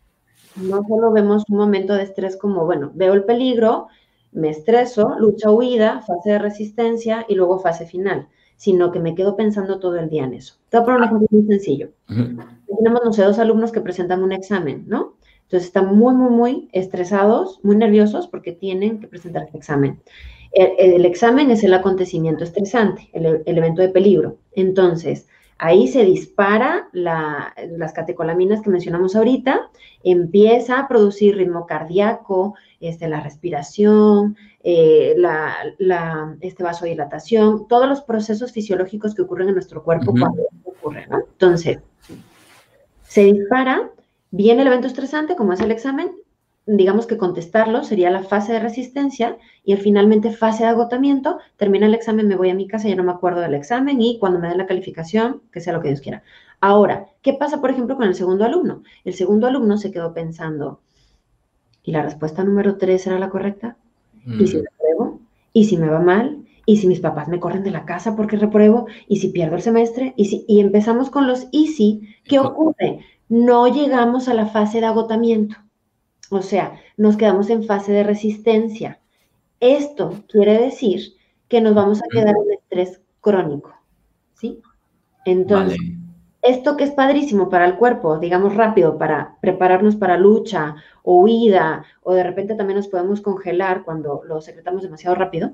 no 0.57 0.83
solo 0.89 1.13
vemos 1.13 1.45
un 1.49 1.59
momento 1.59 1.95
de 1.95 2.03
estrés 2.03 2.37
como, 2.37 2.65
bueno, 2.65 2.91
veo 2.95 3.13
el 3.13 3.25
peligro, 3.25 3.89
me 4.33 4.51
estreso, 4.51 5.17
lucha 5.19 5.51
huida, 5.51 6.03
fase 6.03 6.31
de 6.31 6.39
resistencia 6.39 7.25
y 7.29 7.35
luego 7.35 7.59
fase 7.59 7.87
final, 7.87 8.29
sino 8.57 8.91
que 8.91 9.01
me 9.01 9.15
quedo 9.15 9.37
pensando 9.37 9.79
todo 9.79 9.97
el 9.97 10.09
día 10.09 10.25
en 10.25 10.35
eso. 10.35 10.55
Te 10.69 10.77
voy 10.77 10.83
a 10.83 10.85
poner 10.85 11.01
un 11.01 11.05
ejemplo 11.05 11.29
muy 11.31 11.47
sencillo. 11.47 11.91
Tenemos, 12.07 13.01
no 13.05 13.13
sé, 13.13 13.23
dos 13.23 13.39
alumnos 13.39 13.73
que 13.73 13.81
presentan 13.81 14.23
un 14.23 14.33
examen, 14.33 14.85
¿no? 14.87 15.17
Entonces 15.45 15.69
están 15.69 15.97
muy, 15.97 16.15
muy, 16.15 16.31
muy 16.31 16.69
estresados, 16.73 17.61
muy 17.63 17.77
nerviosos 17.77 18.27
porque 18.27 18.53
tienen 18.53 18.99
que 19.01 19.07
presentar 19.07 19.49
el 19.49 19.57
examen. 19.57 20.01
El, 20.53 21.05
examen 21.05 21.51
es 21.51 21.63
el 21.65 21.75
acontecimiento 21.75 22.43
estresante, 22.43 23.11
el, 23.13 23.43
el 23.45 23.59
evento 23.59 23.83
de 23.83 23.91
peligro. 23.91 24.39
Entonces, 24.53 25.29
Ahí 25.59 25.89
se 25.89 26.05
dispara 26.05 26.89
las 26.93 27.93
catecolaminas 27.95 28.61
que 28.61 28.69
mencionamos 28.69 29.17
ahorita, 29.17 29.71
empieza 30.05 30.79
a 30.79 30.89
producir 30.89 31.37
ritmo 31.37 31.67
cardíaco, 31.67 32.55
este, 32.79 33.09
la 33.09 33.21
respiración, 33.21 34.37
eh, 34.63 35.15
la, 35.17 36.37
este 36.43 36.63
vasodilatación, 36.63 37.69
todos 37.69 37.89
los 37.89 38.03
procesos 38.03 38.53
fisiológicos 38.53 39.15
que 39.15 39.23
ocurren 39.23 39.49
en 39.49 39.55
nuestro 39.55 39.83
cuerpo 39.83 40.13
cuando 40.13 40.43
ocurre, 40.65 41.07
¿no? 41.07 41.21
Entonces, 41.21 41.79
se 43.05 43.25
dispara, 43.25 43.91
viene 44.31 44.61
el 44.61 44.69
evento 44.69 44.89
estresante, 44.89 45.37
como 45.37 45.55
es 45.55 45.61
el 45.61 45.71
examen, 45.71 46.11
digamos 46.67 47.07
que 47.07 47.17
contestarlo 47.17 47.85
sería 47.85 48.11
la 48.11 48.25
fase 48.25 48.53
de 48.53 48.59
resistencia 48.59 49.39
y 49.65 49.77
finalmente 49.77 50.33
fase 50.33 50.65
de 50.65 50.71
agotamiento, 50.71 51.39
termina 51.57 51.87
el 51.87 51.95
examen, 51.95 52.27
me 52.27 52.37
voy 52.37 52.51
a 52.51 52.55
mi 52.55 52.67
casa, 52.67 52.89
ya 52.89 52.97
no 52.97 53.05
me 53.05 53.13
acuerdo 53.13 53.41
del 53.41 53.55
examen 53.55 54.01
y 54.03 54.19
cuando 54.19 54.41
me 54.41 54.49
den 54.49 54.59
la 54.59 54.67
calificación, 54.67 55.43
que 55.53 55.61
sea 55.61 55.73
lo 55.73 55.81
que 55.81 55.89
Dios 55.89 56.01
quiera. 56.01 56.25
Ahora, 56.61 57.07
¿qué 57.23 57.35
pasa, 57.35 57.61
por 57.61 57.71
ejemplo, 57.71 57.97
con 57.97 58.09
el 58.09 58.17
segundo 58.17 58.45
alumno? 58.45 58.83
El 59.05 59.15
segundo 59.15 59.47
alumno 59.47 59.79
se 59.79 59.93
quedó 59.93 60.13
pensando, 60.13 60.81
¿y 61.85 61.93
la 61.93 62.03
respuesta 62.03 62.43
número 62.43 62.77
tres 62.77 63.07
era 63.07 63.19
la 63.21 63.31
correcta? 63.31 63.77
¿Y 64.27 64.49
si 64.49 64.57
mm. 64.57 64.65
repruebo? 64.65 65.21
¿Y 65.53 65.65
si 65.67 65.77
me 65.77 65.89
va 65.89 66.01
mal? 66.01 66.43
¿Y 66.65 66.79
si 66.79 66.89
mis 66.89 66.99
papás 66.99 67.29
me 67.29 67.39
corren 67.39 67.63
de 67.63 67.71
la 67.71 67.85
casa 67.85 68.17
porque 68.17 68.37
repruebo? 68.37 68.89
¿Y 69.07 69.19
si 69.19 69.29
pierdo 69.29 69.55
el 69.55 69.63
semestre? 69.63 70.15
¿Y, 70.17 70.25
si, 70.25 70.45
y 70.49 70.59
empezamos 70.59 71.11
con 71.11 71.29
los 71.29 71.47
easy, 71.53 72.17
¿qué 72.25 72.41
ocurre? 72.41 73.05
No 73.29 73.69
llegamos 73.69 74.27
a 74.29 74.35
la 74.35 74.47
fase 74.47 74.81
de 74.81 74.87
agotamiento 74.87 75.57
o 76.30 76.42
sea, 76.42 76.80
nos 76.97 77.16
quedamos 77.16 77.50
en 77.50 77.64
fase 77.64 77.92
de 77.92 78.02
resistencia. 78.02 79.00
Esto 79.61 80.23
quiere 80.28 80.59
decir 80.59 81.14
que 81.49 81.61
nos 81.61 81.75
vamos 81.75 82.00
a 82.02 82.09
quedar 82.11 82.35
en 82.37 82.52
estrés 82.52 83.00
crónico, 83.21 83.75
¿sí? 84.35 84.61
Entonces, 85.25 85.78
esto 86.42 86.76
que 86.76 86.85
es 86.85 86.90
padrísimo 86.90 87.49
para 87.49 87.66
el 87.66 87.76
cuerpo, 87.76 88.18
digamos 88.18 88.54
rápido, 88.54 88.99
para 88.99 89.37
prepararnos 89.40 89.97
para 89.97 90.16
lucha 90.16 90.76
o 91.02 91.23
huida, 91.23 91.85
o 92.02 92.14
de 92.14 92.23
repente 92.23 92.54
también 92.54 92.76
nos 92.76 92.88
podemos 92.88 93.21
congelar 93.21 93.85
cuando 93.85 94.23
lo 94.26 94.40
secretamos 94.40 94.83
demasiado 94.83 95.16
rápido, 95.16 95.52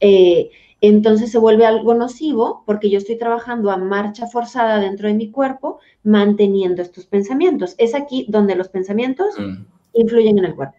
eh, 0.00 0.50
entonces 0.82 1.30
se 1.30 1.38
vuelve 1.38 1.66
algo 1.66 1.92
nocivo 1.94 2.62
porque 2.64 2.88
yo 2.88 2.96
estoy 2.96 3.18
trabajando 3.18 3.70
a 3.70 3.76
marcha 3.76 4.26
forzada 4.26 4.80
dentro 4.80 5.08
de 5.08 5.14
mi 5.14 5.30
cuerpo, 5.30 5.80
manteniendo 6.02 6.80
estos 6.80 7.04
pensamientos. 7.04 7.74
Es 7.76 7.94
aquí 7.94 8.24
donde 8.28 8.56
los 8.56 8.68
pensamientos 8.68 9.38
mm 9.38 9.79
influyen 9.94 10.38
en 10.38 10.44
el 10.46 10.54
cuerpo. 10.54 10.76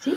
¿Sí? 0.00 0.14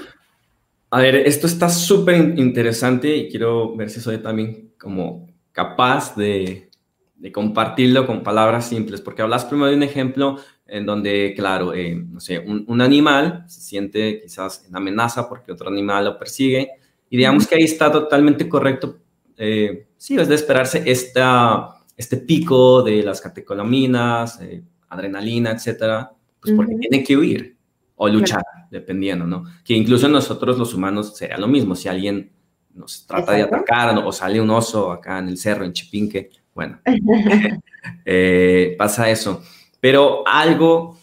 A 0.90 1.00
ver, 1.00 1.16
esto 1.16 1.48
está 1.48 1.70
súper 1.70 2.38
interesante 2.38 3.16
y 3.16 3.30
quiero 3.30 3.76
ver 3.76 3.90
si 3.90 4.02
soy 4.02 4.18
también 4.18 4.74
como 4.78 5.28
capaz 5.54 6.16
de, 6.16 6.70
de, 7.16 7.32
compartirlo 7.32 8.06
con 8.06 8.24
palabras 8.24 8.68
simples, 8.68 9.00
porque 9.00 9.22
hablas 9.22 9.46
primero 9.46 9.70
de 9.70 9.78
un 9.78 9.84
ejemplo 9.84 10.38
en 10.68 10.86
donde, 10.86 11.34
claro, 11.36 11.74
eh, 11.74 11.96
no 11.96 12.20
sé, 12.20 12.40
un, 12.40 12.66
un, 12.68 12.82
animal 12.82 13.46
se 13.48 13.62
siente 13.62 14.22
quizás 14.22 14.66
en 14.68 14.76
amenaza 14.76 15.30
porque 15.30 15.52
otro 15.52 15.70
animal 15.70 16.06
lo 16.06 16.18
persigue 16.18 16.70
y 17.10 17.18
digamos 17.18 17.48
que 17.48 17.56
ahí 17.56 17.64
está 17.64 17.92
totalmente 17.92 18.48
correcto, 18.48 18.98
eh, 19.38 19.88
sí, 19.98 20.18
es 20.18 20.28
de 20.28 20.36
esperarse 20.36 20.84
esta, 20.86 21.76
este 21.98 22.18
pico 22.18 22.84
de 22.84 23.02
las 23.02 23.22
catecolaminas, 23.22 24.40
eh, 24.42 24.62
adrenalina, 24.90 25.52
etcétera, 25.52 26.12
pues 26.40 26.54
porque 26.54 26.76
tiene 26.76 27.04
que 27.04 27.18
huir 27.18 27.58
o 28.04 28.10
luchar, 28.10 28.42
dependiendo, 28.72 29.28
¿no? 29.28 29.44
Que 29.64 29.76
incluso 29.76 30.10
nosotros 30.10 30.58
los 30.58 30.74
humanos 30.74 31.16
sería 31.16 31.38
lo 31.38 31.48
mismo, 31.48 31.76
si 31.76 31.88
alguien 31.88 32.32
nos 32.74 33.06
trata 33.06 33.34
de 33.34 33.44
atacar 33.44 33.96
o 34.04 34.12
sale 34.12 34.42
un 34.42 34.50
oso 34.50 34.92
acá 34.92 35.20
en 35.20 35.30
el 35.30 35.38
cerro, 35.38 35.66
en 35.66 35.72
Chipinque, 35.72 36.32
bueno, 36.56 36.80
eh, 38.06 38.76
pasa 38.76 39.08
eso. 39.08 39.44
Pero 39.80 40.24
algo 40.26 40.98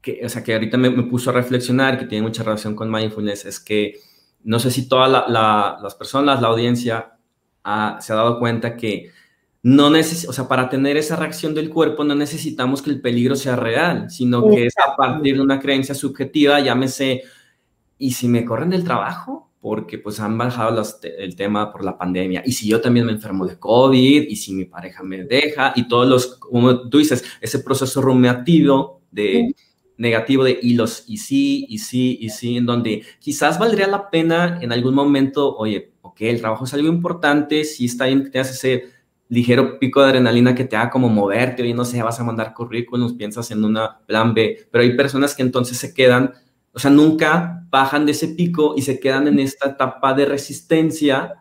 que, 0.00 0.22
o 0.24 0.28
sea, 0.30 0.42
que 0.42 0.54
ahorita 0.54 0.78
me, 0.78 0.90
puso 1.02 1.28
a 1.28 1.34
reflexionar, 1.34 1.98
que 1.98 2.06
tiene 2.06 2.26
mucha 2.26 2.42
relación 2.42 2.74
con 2.74 2.90
mindfulness, 2.90 3.44
es 3.44 3.60
que 3.60 4.00
no 4.42 4.58
sé 4.58 4.70
si 4.70 4.88
todas 4.88 5.28
las 5.28 5.94
personas, 5.96 6.40
la 6.40 6.48
audiencia, 6.48 7.18
se 7.62 8.12
ha 8.14 8.16
dado 8.16 8.38
cuenta 8.38 8.74
que 8.74 9.10
no 9.62 9.88
o 9.88 10.02
sea, 10.32 10.46
para 10.46 10.68
tener 10.68 10.96
esa 10.96 11.16
reacción 11.16 11.54
del 11.54 11.70
cuerpo 11.70 12.04
no 12.04 12.14
necesitamos 12.14 12.80
que 12.80 12.90
el 12.90 13.00
peligro 13.00 13.34
sea 13.34 13.56
real, 13.56 14.10
sino 14.10 14.48
que 14.48 14.66
es 14.66 14.74
a 14.78 14.94
partir 14.96 15.34
de 15.34 15.42
una 15.42 15.58
creencia 15.58 15.94
subjetiva, 15.94 16.60
llámese, 16.60 17.22
¿y 17.98 18.12
si 18.12 18.28
me 18.28 18.44
corren 18.44 18.70
del 18.70 18.84
trabajo? 18.84 19.50
Porque 19.60 19.98
pues 19.98 20.20
han 20.20 20.38
bajado 20.38 20.80
el 21.02 21.34
tema 21.34 21.72
por 21.72 21.84
la 21.84 21.98
pandemia. 21.98 22.42
Y 22.46 22.52
si 22.52 22.68
yo 22.68 22.80
también 22.80 23.06
me 23.06 23.12
enfermo 23.12 23.46
de 23.46 23.58
COVID, 23.58 24.28
y 24.28 24.36
si 24.36 24.54
mi 24.54 24.64
pareja 24.64 25.02
me 25.02 25.24
deja, 25.24 25.72
y 25.74 25.88
todos 25.88 26.06
los, 26.06 26.26
como 26.36 26.88
tú 26.88 26.98
dices, 26.98 27.24
ese 27.40 27.58
proceso 27.58 28.00
rumiativo 28.00 29.02
de... 29.10 29.54
negativo 29.96 30.44
de 30.44 30.56
y 30.62 30.74
los 30.74 31.02
y 31.08 31.16
sí, 31.16 31.66
y 31.68 31.78
sí, 31.78 32.18
y 32.20 32.28
sí, 32.28 32.58
en 32.58 32.66
donde 32.66 33.02
quizás 33.18 33.58
valdría 33.58 33.88
la 33.88 34.10
pena 34.10 34.60
en 34.62 34.70
algún 34.70 34.94
momento, 34.94 35.56
oye, 35.56 35.90
ok, 36.02 36.20
el 36.20 36.40
trabajo 36.40 36.66
es 36.66 36.74
algo 36.74 36.86
importante, 36.86 37.64
si 37.64 37.86
está 37.86 38.06
bien 38.06 38.22
que 38.22 38.30
tengas 38.30 38.52
ese 38.52 38.97
ligero 39.28 39.78
pico 39.78 40.00
de 40.00 40.08
adrenalina 40.08 40.54
que 40.54 40.64
te 40.64 40.76
haga 40.76 40.90
como 40.90 41.08
moverte, 41.08 41.66
y 41.66 41.74
no 41.74 41.84
sé, 41.84 42.02
vas 42.02 42.18
a 42.20 42.24
mandar 42.24 42.54
currículums, 42.54 43.14
piensas 43.14 43.50
en 43.50 43.64
una 43.64 44.00
plan 44.06 44.34
B, 44.34 44.68
pero 44.70 44.82
hay 44.82 44.96
personas 44.96 45.34
que 45.34 45.42
entonces 45.42 45.76
se 45.78 45.92
quedan, 45.92 46.32
o 46.72 46.78
sea, 46.78 46.90
nunca 46.90 47.66
bajan 47.70 48.06
de 48.06 48.12
ese 48.12 48.28
pico 48.28 48.74
y 48.76 48.82
se 48.82 48.98
quedan 49.00 49.28
en 49.28 49.38
esta 49.38 49.70
etapa 49.70 50.14
de 50.14 50.24
resistencia 50.24 51.34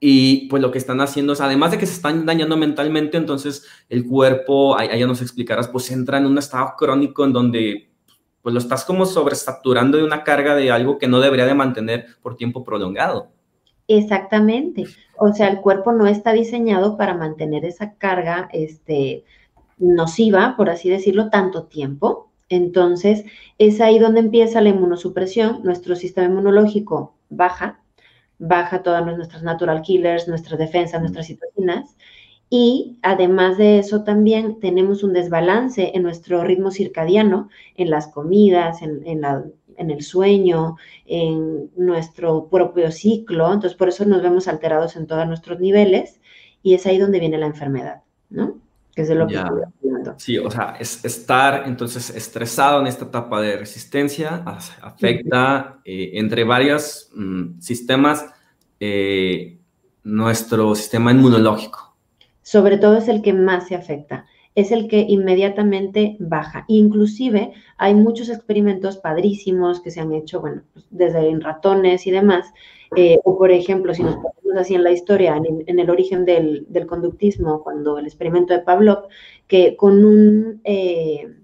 y 0.00 0.48
pues 0.48 0.62
lo 0.62 0.70
que 0.70 0.78
están 0.78 1.00
haciendo 1.00 1.32
es, 1.32 1.40
además 1.40 1.72
de 1.72 1.78
que 1.78 1.86
se 1.86 1.94
están 1.94 2.24
dañando 2.24 2.56
mentalmente, 2.56 3.16
entonces 3.16 3.64
el 3.88 4.06
cuerpo, 4.06 4.78
ahí 4.78 4.98
ya 4.98 5.06
nos 5.06 5.22
explicarás, 5.22 5.68
pues 5.68 5.90
entra 5.90 6.18
en 6.18 6.26
un 6.26 6.38
estado 6.38 6.74
crónico 6.76 7.24
en 7.24 7.32
donde 7.32 7.90
pues 8.42 8.52
lo 8.52 8.60
estás 8.60 8.84
como 8.84 9.04
sobresaturando 9.06 9.98
de 9.98 10.04
una 10.04 10.22
carga 10.24 10.54
de 10.54 10.70
algo 10.70 10.98
que 10.98 11.08
no 11.08 11.20
debería 11.20 11.46
de 11.46 11.54
mantener 11.54 12.06
por 12.22 12.36
tiempo 12.36 12.64
prolongado. 12.64 13.32
Exactamente. 13.88 14.84
O 15.18 15.32
sea, 15.32 15.48
el 15.48 15.60
cuerpo 15.60 15.92
no 15.92 16.06
está 16.06 16.32
diseñado 16.32 16.96
para 16.98 17.14
mantener 17.14 17.64
esa 17.64 17.94
carga 17.94 18.48
este, 18.52 19.24
nociva, 19.78 20.54
por 20.56 20.68
así 20.70 20.90
decirlo, 20.90 21.30
tanto 21.30 21.64
tiempo. 21.64 22.30
Entonces, 22.50 23.24
es 23.58 23.80
ahí 23.80 23.98
donde 23.98 24.20
empieza 24.20 24.60
la 24.60 24.68
inmunosupresión. 24.70 25.62
Nuestro 25.64 25.96
sistema 25.96 26.28
inmunológico 26.28 27.14
baja, 27.30 27.80
baja 28.38 28.82
todas 28.82 29.04
nuestras 29.04 29.42
natural 29.42 29.82
killers, 29.82 30.28
nuestras 30.28 30.58
defensas, 30.58 31.00
nuestras 31.00 31.26
citocinas. 31.26 31.96
Y 32.50 32.98
además 33.02 33.58
de 33.58 33.78
eso, 33.78 34.04
también 34.04 34.60
tenemos 34.60 35.02
un 35.02 35.12
desbalance 35.14 35.92
en 35.94 36.02
nuestro 36.02 36.44
ritmo 36.44 36.70
circadiano, 36.70 37.48
en 37.74 37.90
las 37.90 38.08
comidas, 38.08 38.82
en, 38.82 39.06
en 39.06 39.20
la 39.22 39.44
en 39.78 39.90
el 39.90 40.02
sueño, 40.02 40.76
en 41.06 41.70
nuestro 41.76 42.48
propio 42.48 42.90
ciclo, 42.90 43.52
entonces 43.52 43.76
por 43.76 43.88
eso 43.88 44.04
nos 44.04 44.22
vemos 44.22 44.48
alterados 44.48 44.96
en 44.96 45.06
todos 45.06 45.26
nuestros 45.26 45.60
niveles 45.60 46.20
y 46.62 46.74
es 46.74 46.86
ahí 46.86 46.98
donde 46.98 47.20
viene 47.20 47.38
la 47.38 47.46
enfermedad, 47.46 48.02
¿no? 48.30 48.58
que 48.98 49.02
es 49.02 49.08
de 49.08 49.14
lo 49.14 49.28
que 49.28 49.36
estoy 49.36 49.60
hablando. 49.84 50.14
Sí, 50.18 50.38
o 50.38 50.50
sea, 50.50 50.76
es 50.80 51.04
estar 51.04 51.68
entonces 51.68 52.10
estresado 52.10 52.80
en 52.80 52.88
esta 52.88 53.04
etapa 53.04 53.40
de 53.40 53.56
resistencia 53.56 54.42
afecta 54.82 55.78
eh, 55.84 56.10
entre 56.14 56.42
varios 56.42 57.08
mm, 57.14 57.60
sistemas 57.60 58.26
eh, 58.80 59.56
nuestro 60.02 60.74
sistema 60.74 61.12
inmunológico. 61.12 61.96
Sobre 62.42 62.76
todo 62.76 62.96
es 62.96 63.06
el 63.06 63.22
que 63.22 63.32
más 63.32 63.68
se 63.68 63.76
afecta 63.76 64.26
es 64.58 64.72
el 64.72 64.88
que 64.88 65.06
inmediatamente 65.08 66.16
baja. 66.18 66.64
Inclusive 66.66 67.52
hay 67.76 67.94
muchos 67.94 68.28
experimentos 68.28 68.96
padrísimos 68.96 69.80
que 69.80 69.92
se 69.92 70.00
han 70.00 70.12
hecho, 70.12 70.40
bueno, 70.40 70.62
pues, 70.72 70.84
desde 70.90 71.28
en 71.28 71.40
ratones 71.40 72.08
y 72.08 72.10
demás, 72.10 72.52
eh, 72.96 73.20
o 73.22 73.38
por 73.38 73.52
ejemplo, 73.52 73.94
si 73.94 74.02
nos 74.02 74.16
ponemos 74.16 74.56
así 74.56 74.74
en 74.74 74.82
la 74.82 74.90
historia, 74.90 75.36
en, 75.36 75.78
el 75.78 75.90
origen 75.90 76.24
del, 76.24 76.66
conductismo, 76.88 77.62
cuando 77.62 77.98
el 77.98 78.06
experimento 78.06 78.52
de 78.52 78.60
Pavlov, 78.60 79.04
que 79.46 79.76
con 79.76 80.04
un, 80.04 80.60
eh, 80.64 81.36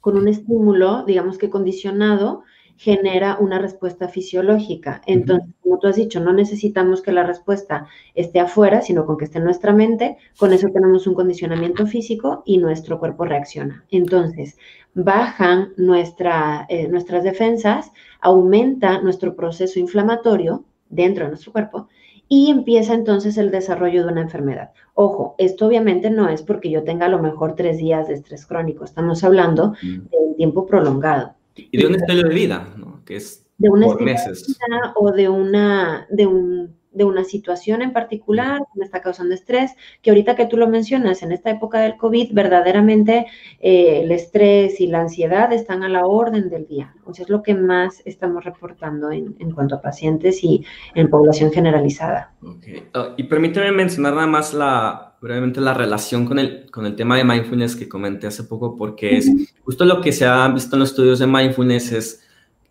con 0.00 0.16
un 0.16 0.26
estímulo, 0.26 1.04
digamos 1.04 1.36
que 1.36 1.50
condicionado, 1.50 2.42
genera 2.76 3.38
una 3.40 3.58
respuesta 3.58 4.08
fisiológica. 4.08 5.00
Entonces, 5.06 5.48
como 5.62 5.78
tú 5.78 5.88
has 5.88 5.96
dicho, 5.96 6.20
no 6.20 6.32
necesitamos 6.32 7.02
que 7.02 7.12
la 7.12 7.24
respuesta 7.24 7.86
esté 8.14 8.40
afuera, 8.40 8.82
sino 8.82 9.06
con 9.06 9.16
que 9.16 9.24
esté 9.24 9.38
en 9.38 9.44
nuestra 9.44 9.72
mente. 9.72 10.16
Con 10.38 10.52
eso 10.52 10.68
tenemos 10.68 11.06
un 11.06 11.14
condicionamiento 11.14 11.86
físico 11.86 12.42
y 12.44 12.58
nuestro 12.58 12.98
cuerpo 12.98 13.24
reacciona. 13.24 13.84
Entonces, 13.90 14.58
bajan 14.94 15.72
nuestra, 15.76 16.66
eh, 16.68 16.88
nuestras 16.88 17.24
defensas, 17.24 17.92
aumenta 18.20 19.00
nuestro 19.00 19.36
proceso 19.36 19.78
inflamatorio 19.78 20.64
dentro 20.88 21.24
de 21.24 21.30
nuestro 21.30 21.52
cuerpo 21.52 21.88
y 22.28 22.50
empieza 22.50 22.94
entonces 22.94 23.38
el 23.38 23.50
desarrollo 23.50 24.04
de 24.04 24.12
una 24.12 24.22
enfermedad. 24.22 24.70
Ojo, 24.94 25.34
esto 25.38 25.66
obviamente 25.66 26.10
no 26.10 26.28
es 26.28 26.42
porque 26.42 26.70
yo 26.70 26.82
tenga 26.82 27.06
a 27.06 27.10
lo 27.10 27.20
mejor 27.20 27.54
tres 27.54 27.78
días 27.78 28.08
de 28.08 28.14
estrés 28.14 28.46
crónico, 28.46 28.84
estamos 28.84 29.22
hablando 29.22 29.74
de 29.82 30.16
un 30.18 30.36
tiempo 30.36 30.66
prolongado. 30.66 31.34
Y 31.56 31.78
de 31.78 31.86
un 31.86 31.94
estilo 31.94 32.28
de 32.28 32.34
vida, 32.34 32.74
¿no? 32.76 33.04
Que 33.04 33.16
es 33.16 33.46
de 33.58 33.70
una 33.70 33.86
por 33.86 34.02
meses. 34.02 34.58
o 34.94 35.12
de 35.12 35.28
una, 35.28 36.06
de 36.10 36.26
un 36.26 36.76
de 36.96 37.04
una 37.04 37.24
situación 37.24 37.82
en 37.82 37.92
particular 37.92 38.60
que 38.60 38.78
me 38.78 38.84
está 38.86 39.02
causando 39.02 39.34
estrés, 39.34 39.72
que 40.00 40.10
ahorita 40.10 40.34
que 40.34 40.46
tú 40.46 40.56
lo 40.56 40.66
mencionas, 40.66 41.22
en 41.22 41.30
esta 41.30 41.50
época 41.50 41.78
del 41.80 41.98
COVID, 41.98 42.32
verdaderamente 42.32 43.26
eh, 43.60 44.00
el 44.02 44.10
estrés 44.10 44.80
y 44.80 44.86
la 44.86 45.02
ansiedad 45.02 45.52
están 45.52 45.82
a 45.82 45.90
la 45.90 46.06
orden 46.06 46.48
del 46.48 46.66
día. 46.66 46.94
O 47.04 47.12
sea, 47.12 47.24
es 47.24 47.28
lo 47.28 47.42
que 47.42 47.54
más 47.54 48.00
estamos 48.06 48.44
reportando 48.44 49.10
en, 49.10 49.36
en 49.38 49.50
cuanto 49.50 49.74
a 49.74 49.82
pacientes 49.82 50.42
y 50.42 50.64
en 50.94 51.10
población 51.10 51.52
generalizada. 51.52 52.32
Okay. 52.42 52.84
Ah, 52.94 53.12
y 53.18 53.24
permíteme 53.24 53.72
mencionar 53.72 54.14
nada 54.14 54.26
más 54.26 54.54
la, 54.54 55.05
brevemente 55.20 55.60
la 55.60 55.74
relación 55.74 56.24
con 56.26 56.38
el, 56.38 56.70
con 56.70 56.86
el 56.86 56.96
tema 56.96 57.16
de 57.16 57.24
mindfulness 57.24 57.76
que 57.76 57.88
comenté 57.88 58.26
hace 58.26 58.44
poco, 58.44 58.76
porque 58.76 59.16
es 59.16 59.30
justo 59.64 59.84
lo 59.84 60.00
que 60.00 60.12
se 60.12 60.26
ha 60.26 60.48
visto 60.48 60.76
en 60.76 60.80
los 60.80 60.90
estudios 60.90 61.18
de 61.18 61.26
mindfulness 61.26 61.92
es... 61.92 62.22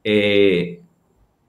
Eh, 0.03 0.81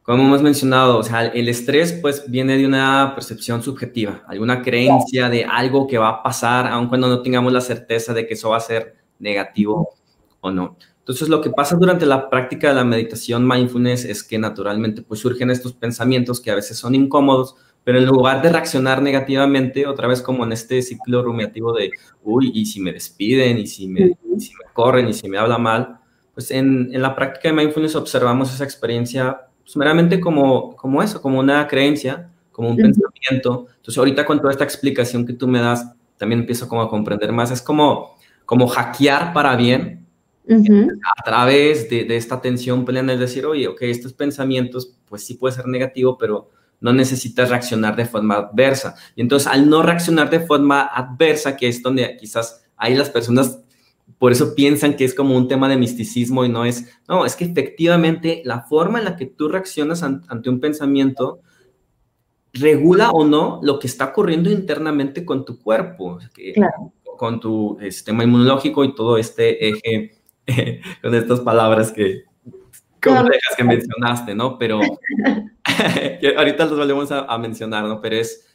como 0.06 0.22
hemos 0.22 0.40
mencionado, 0.40 0.98
o 0.98 1.02
sea, 1.02 1.26
el 1.26 1.48
estrés 1.48 1.92
pues 1.94 2.30
viene 2.30 2.56
de 2.56 2.64
una 2.64 3.12
percepción 3.16 3.60
subjetiva, 3.60 4.22
alguna 4.28 4.62
creencia 4.62 5.28
de 5.28 5.44
algo 5.44 5.88
que 5.88 5.98
va 5.98 6.08
a 6.10 6.22
pasar, 6.22 6.68
aun 6.68 6.86
cuando 6.86 7.08
no 7.08 7.22
tengamos 7.22 7.52
la 7.52 7.60
certeza 7.60 8.14
de 8.14 8.24
que 8.24 8.34
eso 8.34 8.50
va 8.50 8.58
a 8.58 8.60
ser 8.60 8.94
negativo 9.18 9.94
o 10.40 10.52
no. 10.52 10.76
Entonces, 11.00 11.28
lo 11.28 11.40
que 11.40 11.50
pasa 11.50 11.74
durante 11.76 12.06
la 12.06 12.30
práctica 12.30 12.68
de 12.68 12.74
la 12.74 12.84
meditación 12.84 13.46
mindfulness 13.46 14.04
es 14.04 14.22
que 14.22 14.38
naturalmente 14.38 15.02
pues 15.02 15.20
surgen 15.20 15.50
estos 15.50 15.72
pensamientos 15.72 16.40
que 16.40 16.52
a 16.52 16.54
veces 16.54 16.78
son 16.78 16.94
incómodos, 16.94 17.56
pero 17.86 17.98
en 17.98 18.06
lugar 18.06 18.42
de 18.42 18.50
reaccionar 18.50 19.00
negativamente, 19.00 19.86
otra 19.86 20.08
vez 20.08 20.20
como 20.20 20.42
en 20.42 20.50
este 20.50 20.82
ciclo 20.82 21.22
rumiativo 21.22 21.72
de, 21.72 21.92
uy, 22.24 22.50
y 22.52 22.66
si 22.66 22.80
me 22.80 22.92
despiden, 22.92 23.58
y 23.58 23.68
si 23.68 23.86
me, 23.86 24.18
si 24.40 24.50
me 24.54 24.64
corren, 24.72 25.06
y 25.06 25.12
si 25.12 25.28
me 25.28 25.38
habla 25.38 25.56
mal, 25.56 26.00
pues 26.34 26.50
en, 26.50 26.90
en 26.92 27.00
la 27.00 27.14
práctica 27.14 27.48
de 27.48 27.54
mindfulness 27.54 27.94
observamos 27.94 28.52
esa 28.52 28.64
experiencia 28.64 29.40
pues, 29.62 29.76
meramente 29.76 30.18
como, 30.18 30.74
como 30.74 31.00
eso, 31.00 31.22
como 31.22 31.38
una 31.38 31.68
creencia, 31.68 32.28
como 32.50 32.70
un 32.70 32.76
pensamiento. 32.76 33.68
Entonces, 33.76 33.98
ahorita 33.98 34.26
con 34.26 34.40
toda 34.40 34.50
esta 34.50 34.64
explicación 34.64 35.24
que 35.24 35.34
tú 35.34 35.46
me 35.46 35.60
das, 35.60 35.88
también 36.16 36.40
empiezo 36.40 36.68
como 36.68 36.82
a 36.82 36.90
comprender 36.90 37.30
más. 37.30 37.52
Es 37.52 37.62
como, 37.62 38.16
como 38.46 38.66
hackear 38.66 39.32
para 39.32 39.54
bien 39.54 40.04
a 40.48 41.22
través 41.22 41.88
de, 41.88 42.02
de, 42.02 42.16
esta 42.16 42.40
tensión 42.40 42.84
plena, 42.84 43.12
es 43.12 43.20
decir, 43.20 43.46
oye, 43.46 43.68
ok, 43.68 43.82
estos 43.82 44.12
pensamientos, 44.12 44.92
pues 45.08 45.24
sí 45.24 45.34
puede 45.34 45.54
ser 45.54 45.68
negativo, 45.68 46.18
pero 46.18 46.50
no 46.80 46.92
necesitas 46.92 47.50
reaccionar 47.50 47.96
de 47.96 48.06
forma 48.06 48.36
adversa. 48.36 48.94
Y 49.14 49.22
entonces, 49.22 49.48
al 49.48 49.68
no 49.68 49.82
reaccionar 49.82 50.30
de 50.30 50.40
forma 50.40 50.82
adversa, 50.82 51.56
que 51.56 51.68
es 51.68 51.82
donde 51.82 52.16
quizás 52.18 52.64
hay 52.76 52.94
las 52.94 53.10
personas 53.10 53.60
por 54.18 54.32
eso 54.32 54.54
piensan 54.54 54.96
que 54.96 55.04
es 55.04 55.14
como 55.14 55.36
un 55.36 55.48
tema 55.48 55.68
de 55.68 55.76
misticismo 55.76 56.44
y 56.44 56.48
no 56.48 56.64
es, 56.64 56.98
no, 57.08 57.26
es 57.26 57.36
que 57.36 57.44
efectivamente 57.44 58.40
la 58.44 58.62
forma 58.62 58.98
en 58.98 59.04
la 59.04 59.16
que 59.16 59.26
tú 59.26 59.48
reaccionas 59.48 60.02
ante 60.02 60.48
un 60.48 60.60
pensamiento 60.60 61.40
regula 62.52 63.10
o 63.10 63.24
no 63.24 63.60
lo 63.62 63.78
que 63.78 63.86
está 63.86 64.06
ocurriendo 64.06 64.50
internamente 64.50 65.24
con 65.24 65.44
tu 65.44 65.60
cuerpo, 65.60 66.18
con 67.18 67.40
tu 67.40 67.76
sistema 67.80 68.24
inmunológico 68.24 68.84
y 68.84 68.94
todo 68.94 69.18
este 69.18 69.68
eje, 69.68 70.12
con 71.02 71.14
estas 71.14 71.40
palabras 71.40 71.92
que 71.92 72.24
complejas 73.06 73.56
que 73.56 73.64
mencionaste, 73.64 74.34
¿no? 74.34 74.58
Pero 74.58 74.80
ahorita 76.36 76.66
los 76.66 76.78
volvemos 76.78 77.10
a, 77.12 77.20
a 77.20 77.38
mencionar, 77.38 77.84
¿no? 77.84 78.00
Pero 78.00 78.16
es 78.16 78.46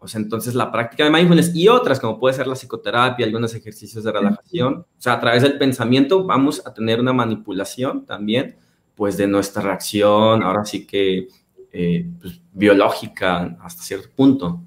o 0.00 0.06
sea, 0.06 0.20
entonces 0.20 0.54
la 0.54 0.70
práctica 0.70 1.04
de 1.04 1.10
mindfulness 1.10 1.54
y 1.54 1.66
otras, 1.66 1.98
como 1.98 2.20
puede 2.20 2.36
ser 2.36 2.46
la 2.46 2.54
psicoterapia, 2.54 3.26
algunos 3.26 3.52
ejercicios 3.54 4.04
de 4.04 4.12
relajación, 4.12 4.74
o 4.74 5.00
sea, 5.00 5.14
a 5.14 5.20
través 5.20 5.42
del 5.42 5.58
pensamiento 5.58 6.24
vamos 6.24 6.64
a 6.64 6.72
tener 6.72 7.00
una 7.00 7.12
manipulación 7.12 8.06
también, 8.06 8.56
pues 8.94 9.16
de 9.16 9.26
nuestra 9.26 9.60
reacción, 9.60 10.44
ahora 10.44 10.64
sí 10.64 10.86
que 10.86 11.26
eh, 11.72 12.08
pues, 12.20 12.40
biológica 12.52 13.58
hasta 13.60 13.82
cierto 13.82 14.08
punto. 14.14 14.62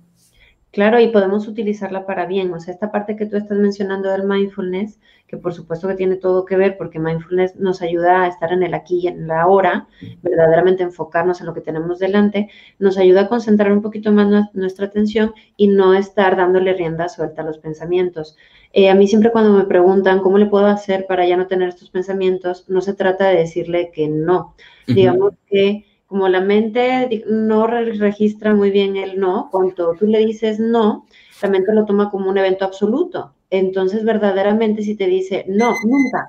Claro, 0.72 1.02
y 1.02 1.10
podemos 1.10 1.50
utilizarla 1.50 2.06
para 2.06 2.26
bien. 2.26 2.54
O 2.54 2.60
sea, 2.62 2.74
esta 2.74 2.92
parte 2.92 3.18
que 3.18 3.26
tú 3.26 3.36
estás 3.36 3.58
mencionando 3.58 4.10
del 4.10 4.24
mindfulness, 4.24 5.02
que 5.28 5.36
por 5.36 5.54
supuesto 5.54 5.88
que 5.90 5.96
tiene 5.96 6.16
todo 6.16 6.46
que 6.46 6.56
ver, 6.56 6.78
porque 6.78 6.98
mindfulness 6.98 7.58
nos 7.58 7.82
ayuda 7.82 8.24
a 8.24 8.28
estar 8.28 8.54
en 8.54 8.64
el 8.64 8.74
aquí 8.74 9.00
y 9.00 9.08
en 9.08 9.28
la 9.28 9.42
ahora, 9.42 9.88
verdaderamente 10.22 10.84
enfocarnos 10.84 11.42
en 11.42 11.48
lo 11.48 11.54
que 11.54 11.60
tenemos 11.60 12.00
delante, 12.00 12.50
nos 12.80 12.98
ayuda 12.98 13.22
a 13.22 13.28
concentrar 13.28 13.72
un 13.74 13.82
poquito 13.82 14.14
más 14.14 14.50
nuestra 14.54 14.86
atención 14.86 15.34
y 15.58 15.68
no 15.68 15.94
estar 15.94 16.38
dándole 16.38 16.74
rienda 16.74 17.10
suelta 17.10 17.42
a 17.42 17.46
los 17.46 17.58
pensamientos. 17.58 18.38
Eh, 18.72 18.90
a 18.90 18.96
mí 18.96 19.08
siempre 19.08 19.32
cuando 19.32 19.52
me 19.52 19.66
preguntan 19.66 20.20
cómo 20.20 20.38
le 20.38 20.46
puedo 20.46 20.68
hacer 20.68 21.06
para 21.06 21.28
ya 21.28 21.36
no 21.36 21.48
tener 21.48 21.68
estos 21.68 21.90
pensamientos, 21.90 22.64
no 22.70 22.80
se 22.80 22.94
trata 22.94 23.28
de 23.28 23.36
decirle 23.36 23.92
que 23.94 24.08
no. 24.08 24.56
Digamos 24.88 25.34
que 25.50 25.86
como 26.12 26.28
la 26.28 26.42
mente 26.42 27.24
no 27.26 27.68
registra 27.68 28.54
muy 28.54 28.70
bien 28.70 28.98
el 28.98 29.18
no, 29.18 29.48
cuando 29.50 29.96
tú 29.98 30.08
le 30.08 30.20
dices 30.20 30.60
no, 30.60 31.06
la 31.42 31.50
mente 31.50 31.74
lo 31.74 31.86
toma 31.86 32.10
como 32.10 32.30
un 32.30 32.38
evento 32.38 32.66
absoluto. 32.66 33.34
Entonces, 33.50 34.04
verdaderamente, 34.04 34.84
si 34.84 34.96
te 34.96 35.08
dice 35.08 35.46
no, 35.48 35.74
nunca, 35.86 36.28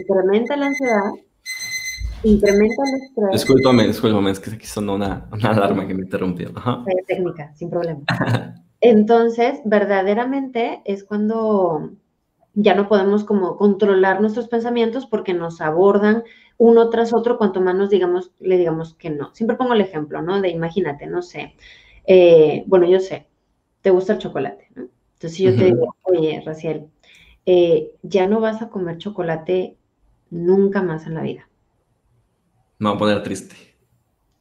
incrementa 0.00 0.56
la 0.56 0.66
ansiedad, 0.66 1.12
incrementa 2.24 2.82
el 2.88 3.02
estrés. 3.02 3.30
Discúlpame, 3.34 3.86
discúlpame, 3.86 4.32
es 4.32 4.40
que 4.40 4.50
aquí 4.50 4.66
sonó 4.66 4.96
una, 4.96 5.28
una 5.30 5.50
alarma 5.50 5.86
que 5.86 5.94
me 5.94 6.02
interrumpió. 6.02 6.52
Técnica, 7.06 7.54
sin 7.54 7.70
problema. 7.70 8.00
Entonces, 8.80 9.60
verdaderamente 9.64 10.82
es 10.86 11.04
cuando 11.04 11.92
ya 12.54 12.74
no 12.74 12.88
podemos 12.88 13.22
como 13.22 13.56
controlar 13.56 14.20
nuestros 14.20 14.48
pensamientos 14.48 15.06
porque 15.06 15.34
nos 15.34 15.60
abordan 15.60 16.24
uno 16.58 16.90
tras 16.90 17.12
otro 17.12 17.38
cuanto 17.38 17.60
más 17.60 17.74
nos 17.74 17.88
digamos, 17.88 18.32
le 18.40 18.58
digamos 18.58 18.94
que 18.94 19.10
no. 19.10 19.34
Siempre 19.34 19.56
pongo 19.56 19.74
el 19.74 19.80
ejemplo, 19.80 20.20
¿no? 20.22 20.40
De 20.40 20.50
imagínate, 20.50 21.06
no 21.06 21.22
sé, 21.22 21.54
eh, 22.06 22.64
bueno, 22.66 22.86
yo 22.88 23.00
sé, 23.00 23.26
te 23.80 23.90
gusta 23.90 24.14
el 24.14 24.18
chocolate, 24.18 24.68
¿no? 24.74 24.88
Entonces 25.14 25.38
yo 25.38 25.56
te 25.56 25.64
digo, 25.64 25.96
oye, 26.02 26.42
Raciel, 26.44 26.86
eh, 27.46 27.92
ya 28.02 28.26
no 28.26 28.40
vas 28.40 28.62
a 28.62 28.68
comer 28.68 28.98
chocolate 28.98 29.76
nunca 30.30 30.82
más 30.82 31.06
en 31.06 31.14
la 31.14 31.22
vida. 31.22 31.48
Me 32.78 32.88
voy 32.88 32.96
a 32.96 32.98
poner 32.98 33.22
triste. 33.22 33.56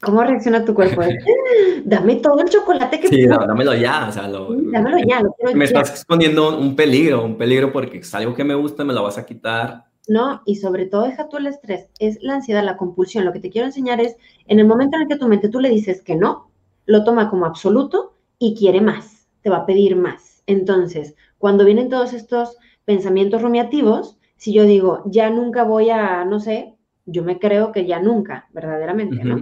¿Cómo 0.02 0.24
reacciona 0.24 0.64
tu 0.64 0.76
cuerpo? 0.76 1.02
Dame 1.86 2.18
todo 2.18 2.42
el 2.42 2.50
chocolate 2.50 3.00
que 3.00 3.08
Sí, 3.08 3.26
dámelo 3.26 3.74
ya, 3.74 4.08
o 4.10 4.12
sea, 4.12 4.24
dámelo 4.30 4.98
ya. 5.08 5.22
me 5.56 5.66
estás 5.66 5.90
exponiendo 5.90 6.58
un 6.60 6.76
peligro, 6.76 7.24
un 7.24 7.38
peligro 7.38 7.72
porque 7.72 7.98
es 8.00 8.14
algo 8.14 8.36
que 8.36 8.44
me 8.44 8.54
gusta, 8.54 8.84
me 8.84 8.94
lo 8.94 9.04
vas 9.04 9.18
a 9.18 9.26
quitar. 9.26 9.86
No, 10.08 10.42
y 10.46 10.56
sobre 10.56 10.86
todo 10.86 11.04
deja 11.04 11.28
tú 11.28 11.38
el 11.38 11.48
estrés, 11.48 11.90
es 12.00 12.18
la 12.22 12.36
ansiedad, 12.36 12.64
la 12.64 12.78
compulsión. 12.78 13.26
Lo 13.26 13.34
que 13.34 13.42
te 13.42 13.50
quiero 13.50 13.68
enseñar 13.68 14.00
es, 14.00 14.16
en 14.48 14.60
el 14.60 14.66
momento 14.66 14.96
en 14.96 15.04
el 15.04 15.08
que 15.10 15.18
tu 15.18 15.28
mente 15.28 15.50
tú 15.50 15.60
le 15.60 15.70
dices 15.70 16.02
que 16.02 16.16
no, 16.16 16.50
lo 16.86 17.04
toma 17.04 17.30
como 17.30 17.46
absoluto 17.46 18.16
y 18.40 18.56
quiere 18.56 18.80
más, 18.82 19.28
te 19.42 19.50
va 19.50 19.58
a 19.58 19.66
pedir 19.66 19.96
más. 19.96 20.44
Entonces, 20.48 21.16
cuando 21.38 21.66
vienen 21.66 21.90
todos 21.90 22.14
estos 22.14 22.58
pensamientos 22.86 23.42
rumiativos, 23.42 24.18
si 24.38 24.54
yo 24.54 24.64
digo, 24.64 25.04
ya 25.06 25.30
nunca 25.30 25.64
voy 25.64 25.90
a, 25.90 26.24
no 26.24 26.40
sé, 26.40 26.76
yo 27.06 27.24
me 27.24 27.40
creo 27.40 27.72
que 27.72 27.86
ya 27.86 28.00
nunca, 28.00 28.48
verdaderamente, 28.54 29.24
¿no? 29.24 29.38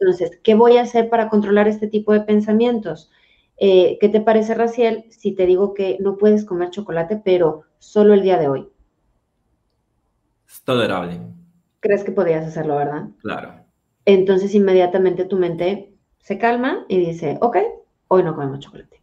Entonces, 0.00 0.40
¿qué 0.42 0.54
voy 0.54 0.76
a 0.76 0.82
hacer 0.82 1.08
para 1.08 1.28
controlar 1.28 1.68
este 1.68 1.88
tipo 1.88 2.12
de 2.12 2.20
pensamientos? 2.20 3.10
Eh, 3.58 3.98
¿Qué 4.00 4.08
te 4.08 4.20
parece, 4.20 4.54
Raciel, 4.54 5.04
si 5.10 5.32
te 5.32 5.44
digo 5.44 5.74
que 5.74 5.96
no 6.00 6.16
puedes 6.16 6.44
comer 6.44 6.70
chocolate, 6.70 7.20
pero 7.22 7.62
solo 7.78 8.14
el 8.14 8.22
día 8.22 8.38
de 8.38 8.48
hoy? 8.48 8.68
Es 10.48 10.62
tolerable. 10.62 11.20
¿Crees 11.80 12.04
que 12.04 12.12
podrías 12.12 12.46
hacerlo, 12.46 12.76
verdad? 12.76 13.08
Claro. 13.20 13.54
Entonces 14.04 14.54
inmediatamente 14.54 15.26
tu 15.26 15.36
mente 15.36 15.92
se 16.20 16.38
calma 16.38 16.84
y 16.88 16.98
dice, 16.98 17.38
ok, 17.40 17.56
hoy 18.08 18.22
no 18.22 18.34
comemos 18.34 18.60
chocolate. 18.60 19.02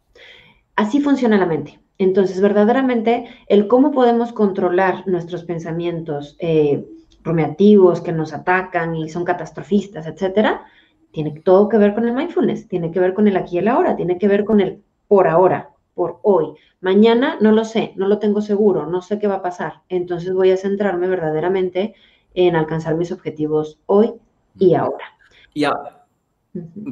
Así 0.74 1.00
funciona 1.00 1.38
la 1.38 1.46
mente. 1.46 1.80
Entonces, 1.98 2.40
verdaderamente, 2.40 3.26
el 3.46 3.68
cómo 3.68 3.90
podemos 3.90 4.32
controlar 4.32 5.06
nuestros 5.08 5.44
pensamientos 5.44 6.36
eh, 6.40 6.84
rumiativos 7.22 8.00
que 8.00 8.12
nos 8.12 8.34
atacan 8.34 8.94
y 8.94 9.08
son 9.08 9.24
catastrofistas, 9.24 10.06
etcétera, 10.06 10.64
tiene 11.10 11.40
todo 11.40 11.68
que 11.68 11.78
ver 11.78 11.94
con 11.94 12.06
el 12.06 12.12
mindfulness, 12.12 12.68
tiene 12.68 12.90
que 12.90 13.00
ver 13.00 13.14
con 13.14 13.26
el 13.26 13.36
aquí 13.36 13.56
y 13.56 13.58
el 13.58 13.68
ahora, 13.68 13.96
tiene 13.96 14.18
que 14.18 14.28
ver 14.28 14.44
con 14.44 14.60
el 14.60 14.82
por 15.08 15.26
ahora, 15.26 15.70
por 15.96 16.20
hoy. 16.22 16.52
Mañana 16.82 17.38
no 17.40 17.52
lo 17.52 17.64
sé, 17.64 17.94
no 17.96 18.06
lo 18.06 18.18
tengo 18.18 18.42
seguro, 18.42 18.86
no 18.86 19.00
sé 19.00 19.18
qué 19.18 19.26
va 19.26 19.36
a 19.36 19.42
pasar. 19.42 19.80
Entonces 19.88 20.34
voy 20.34 20.50
a 20.50 20.58
centrarme 20.58 21.08
verdaderamente 21.08 21.94
en 22.34 22.54
alcanzar 22.54 22.96
mis 22.96 23.10
objetivos 23.10 23.78
hoy 23.86 24.12
y 24.58 24.74
ahora. 24.74 25.06
Ya, 25.54 25.72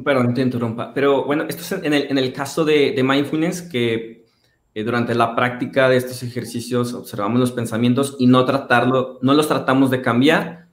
perdón, 0.03 0.33
te 0.33 0.41
interrumpa, 0.41 0.91
pero 0.91 1.23
bueno, 1.23 1.45
esto 1.47 1.61
es 1.61 1.83
en 1.83 1.93
el, 1.93 2.07
en 2.09 2.17
el 2.17 2.33
caso 2.33 2.65
de, 2.65 2.93
de 2.95 3.03
mindfulness 3.03 3.61
que 3.61 4.25
eh, 4.73 4.83
durante 4.83 5.13
la 5.13 5.35
práctica 5.35 5.87
de 5.87 5.97
estos 5.97 6.23
ejercicios 6.23 6.95
observamos 6.95 7.39
los 7.39 7.51
pensamientos 7.51 8.15
y 8.17 8.25
no 8.25 8.43
tratarlo, 8.43 9.19
no 9.21 9.35
los 9.35 9.47
tratamos 9.47 9.91
de 9.91 10.01
cambiar, 10.01 10.65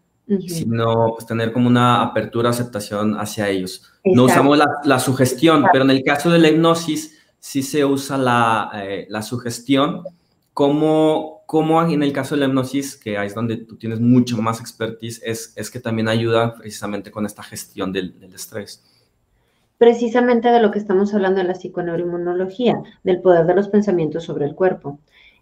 sino 0.47 1.12
pues, 1.14 1.27
tener 1.27 1.53
como 1.53 1.68
una 1.68 2.01
apertura, 2.01 2.49
aceptación 2.49 3.21
hacia 3.21 3.51
ellos. 3.51 3.92
No 4.05 4.25
usamos 4.25 4.59
la, 4.85 4.99
sugestión, 4.99 5.66
pero 5.71 5.85
en 5.85 5.90
el 5.90 6.03
caso 6.03 6.31
de 6.31 6.38
la 6.38 6.49
hipnosis 6.49 7.21
sí 7.42 7.61
se 7.64 7.85
usa 7.85 8.16
la, 8.16 8.70
eh, 8.72 9.07
la 9.09 9.20
sugestión 9.20 10.05
como, 10.55 11.42
como 11.46 11.83
en 11.83 12.02
el 12.05 12.12
caso 12.12 12.37
de 12.37 12.40
la 12.40 12.46
hipnosis, 12.46 12.96
que 12.96 13.22
es 13.22 13.35
donde 13.35 13.57
tú 13.57 13.76
tienes 13.76 13.98
mucho 13.98 14.40
más 14.40 14.61
expertise, 14.61 15.20
es, 15.24 15.52
es 15.57 15.68
que 15.68 15.81
también 15.81 16.07
ayuda 16.07 16.55
precisamente 16.55 17.11
con 17.11 17.26
esta 17.26 17.42
gestión 17.42 17.92
del, 17.92 18.14
estrés 18.33 18.85
precisamente 19.76 20.48
de 20.52 20.61
lo 20.61 20.70
que 20.70 20.78
estamos 20.78 21.12
hablando 21.12 21.40
en 21.40 21.48
la 21.48 21.57
psiconeuroinmunología, 21.57 22.81
del 23.02 23.20
poder 23.20 23.46
de 23.46 23.57
los 23.57 23.66
pensamientos 23.66 24.22
sobre 24.22 24.44
el 24.44 24.55
cuerpo. 24.55 25.00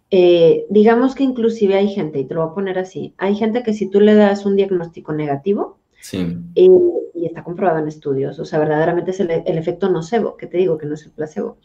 Eh, 0.09 0.65
digamos 0.71 1.13
que 1.13 1.23
inclusive 1.23 1.75
hay 1.75 1.89
gente, 1.89 2.17
y 2.17 2.25
te 2.25 2.33
lo 2.33 2.41
voy 2.41 2.51
a 2.51 2.55
poner 2.55 2.79
así, 2.79 3.13
hay 3.19 3.35
gente 3.35 3.61
que 3.61 3.75
si 3.75 3.87
tú 3.87 3.99
le 3.99 4.15
das 4.15 4.43
un 4.47 4.55
diagnóstico 4.55 5.13
negativo, 5.13 5.77
eh, 6.13 6.69
y 7.13 7.25
está 7.25 7.43
comprobado 7.43 7.79
en 7.79 7.87
estudios, 7.87 8.39
o 8.39 8.45
sea, 8.45 8.59
verdaderamente 8.59 9.11
es 9.11 9.19
el, 9.19 9.29
efecto 9.29 9.89
nocebo, 9.89 10.37
que 10.37 10.47
te 10.47 10.57
digo 10.57 10.77
que 10.77 10.85
no 10.85 10.95
es 10.95 11.05
el 11.05 11.11
placebo. 11.11 11.57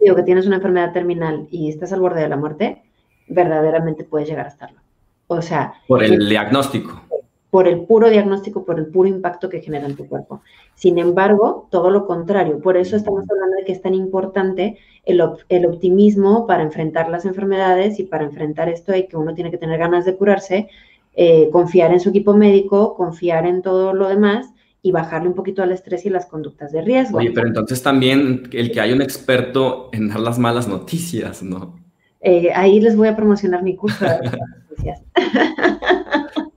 Digo 0.00 0.16
que 0.16 0.22
tienes 0.22 0.46
una 0.46 0.56
enfermedad 0.56 0.92
terminal 0.92 1.48
y 1.50 1.68
estás 1.68 1.92
al 1.92 2.00
borde 2.00 2.22
de 2.22 2.28
la 2.28 2.36
muerte, 2.36 2.82
verdaderamente 3.28 4.04
puedes 4.04 4.28
llegar 4.28 4.46
a 4.46 4.50
estarlo. 4.50 4.80
O 5.26 5.42
sea... 5.42 5.74
Por 5.86 6.02
el 6.02 6.28
diagnóstico 6.28 7.02
por 7.50 7.66
el 7.66 7.80
puro 7.84 8.08
diagnóstico, 8.08 8.64
por 8.64 8.78
el 8.78 8.86
puro 8.86 9.08
impacto 9.08 9.48
que 9.48 9.60
genera 9.60 9.86
en 9.86 9.96
tu 9.96 10.06
cuerpo. 10.06 10.42
Sin 10.74 10.98
embargo, 10.98 11.68
todo 11.70 11.90
lo 11.90 12.06
contrario. 12.06 12.60
Por 12.60 12.76
eso 12.76 12.96
estamos 12.96 13.24
hablando 13.28 13.56
de 13.56 13.64
que 13.64 13.72
es 13.72 13.82
tan 13.82 13.94
importante 13.94 14.78
el, 15.04 15.20
optimismo 15.20 16.46
para 16.46 16.62
enfrentar 16.62 17.08
las 17.08 17.24
enfermedades 17.24 17.98
y 17.98 18.04
para 18.04 18.24
enfrentar 18.24 18.68
esto 18.68 18.94
y 18.94 19.08
que 19.08 19.16
uno 19.16 19.34
tiene 19.34 19.50
que 19.50 19.58
tener 19.58 19.78
ganas 19.78 20.04
de 20.04 20.16
curarse, 20.16 20.68
eh, 21.14 21.48
confiar 21.50 21.92
en 21.92 22.00
su 22.00 22.10
equipo 22.10 22.34
médico, 22.34 22.94
confiar 22.94 23.46
en 23.46 23.62
todo 23.62 23.92
lo 23.94 24.08
demás 24.08 24.52
y 24.82 24.92
bajarle 24.92 25.28
un 25.28 25.34
poquito 25.34 25.62
al 25.62 25.72
estrés 25.72 26.06
y 26.06 26.10
las 26.10 26.26
conductas 26.26 26.72
de 26.72 26.82
riesgo. 26.82 27.18
Oye, 27.18 27.32
pero 27.32 27.48
entonces 27.48 27.82
también 27.82 28.48
el 28.52 28.70
que 28.72 28.80
hay 28.80 28.92
un 28.92 29.02
experto 29.02 29.90
en 29.92 30.08
dar 30.08 30.20
las 30.20 30.38
malas 30.38 30.68
noticias, 30.68 31.42
¿no? 31.42 31.78
Eh, 32.20 32.50
ahí 32.54 32.80
les 32.80 32.96
voy 32.96 33.08
a 33.08 33.16
promocionar 33.16 33.62
mi 33.62 33.76
curso 33.76 34.04
de 34.04 34.18
las 34.22 34.36
noticias. 34.70 35.02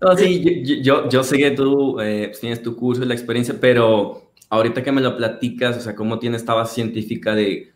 No, 0.01 0.17
sí, 0.17 0.81
yo, 0.81 1.09
yo, 1.09 1.23
sé 1.23 1.37
que 1.37 1.51
tú 1.51 1.99
eh, 2.01 2.27
pues, 2.27 2.41
tienes 2.41 2.61
tu 2.61 2.75
curso 2.75 3.03
y 3.03 3.05
la 3.05 3.13
experiencia, 3.13 3.55
pero 3.59 4.33
ahorita 4.49 4.83
que 4.83 4.91
me 4.91 5.01
lo 5.01 5.15
platicas, 5.15 5.77
o 5.77 5.79
sea, 5.79 5.95
cómo 5.95 6.19
tienes 6.19 6.41
esta 6.41 6.53
base 6.53 6.75
científica 6.75 7.33
de 7.33 7.71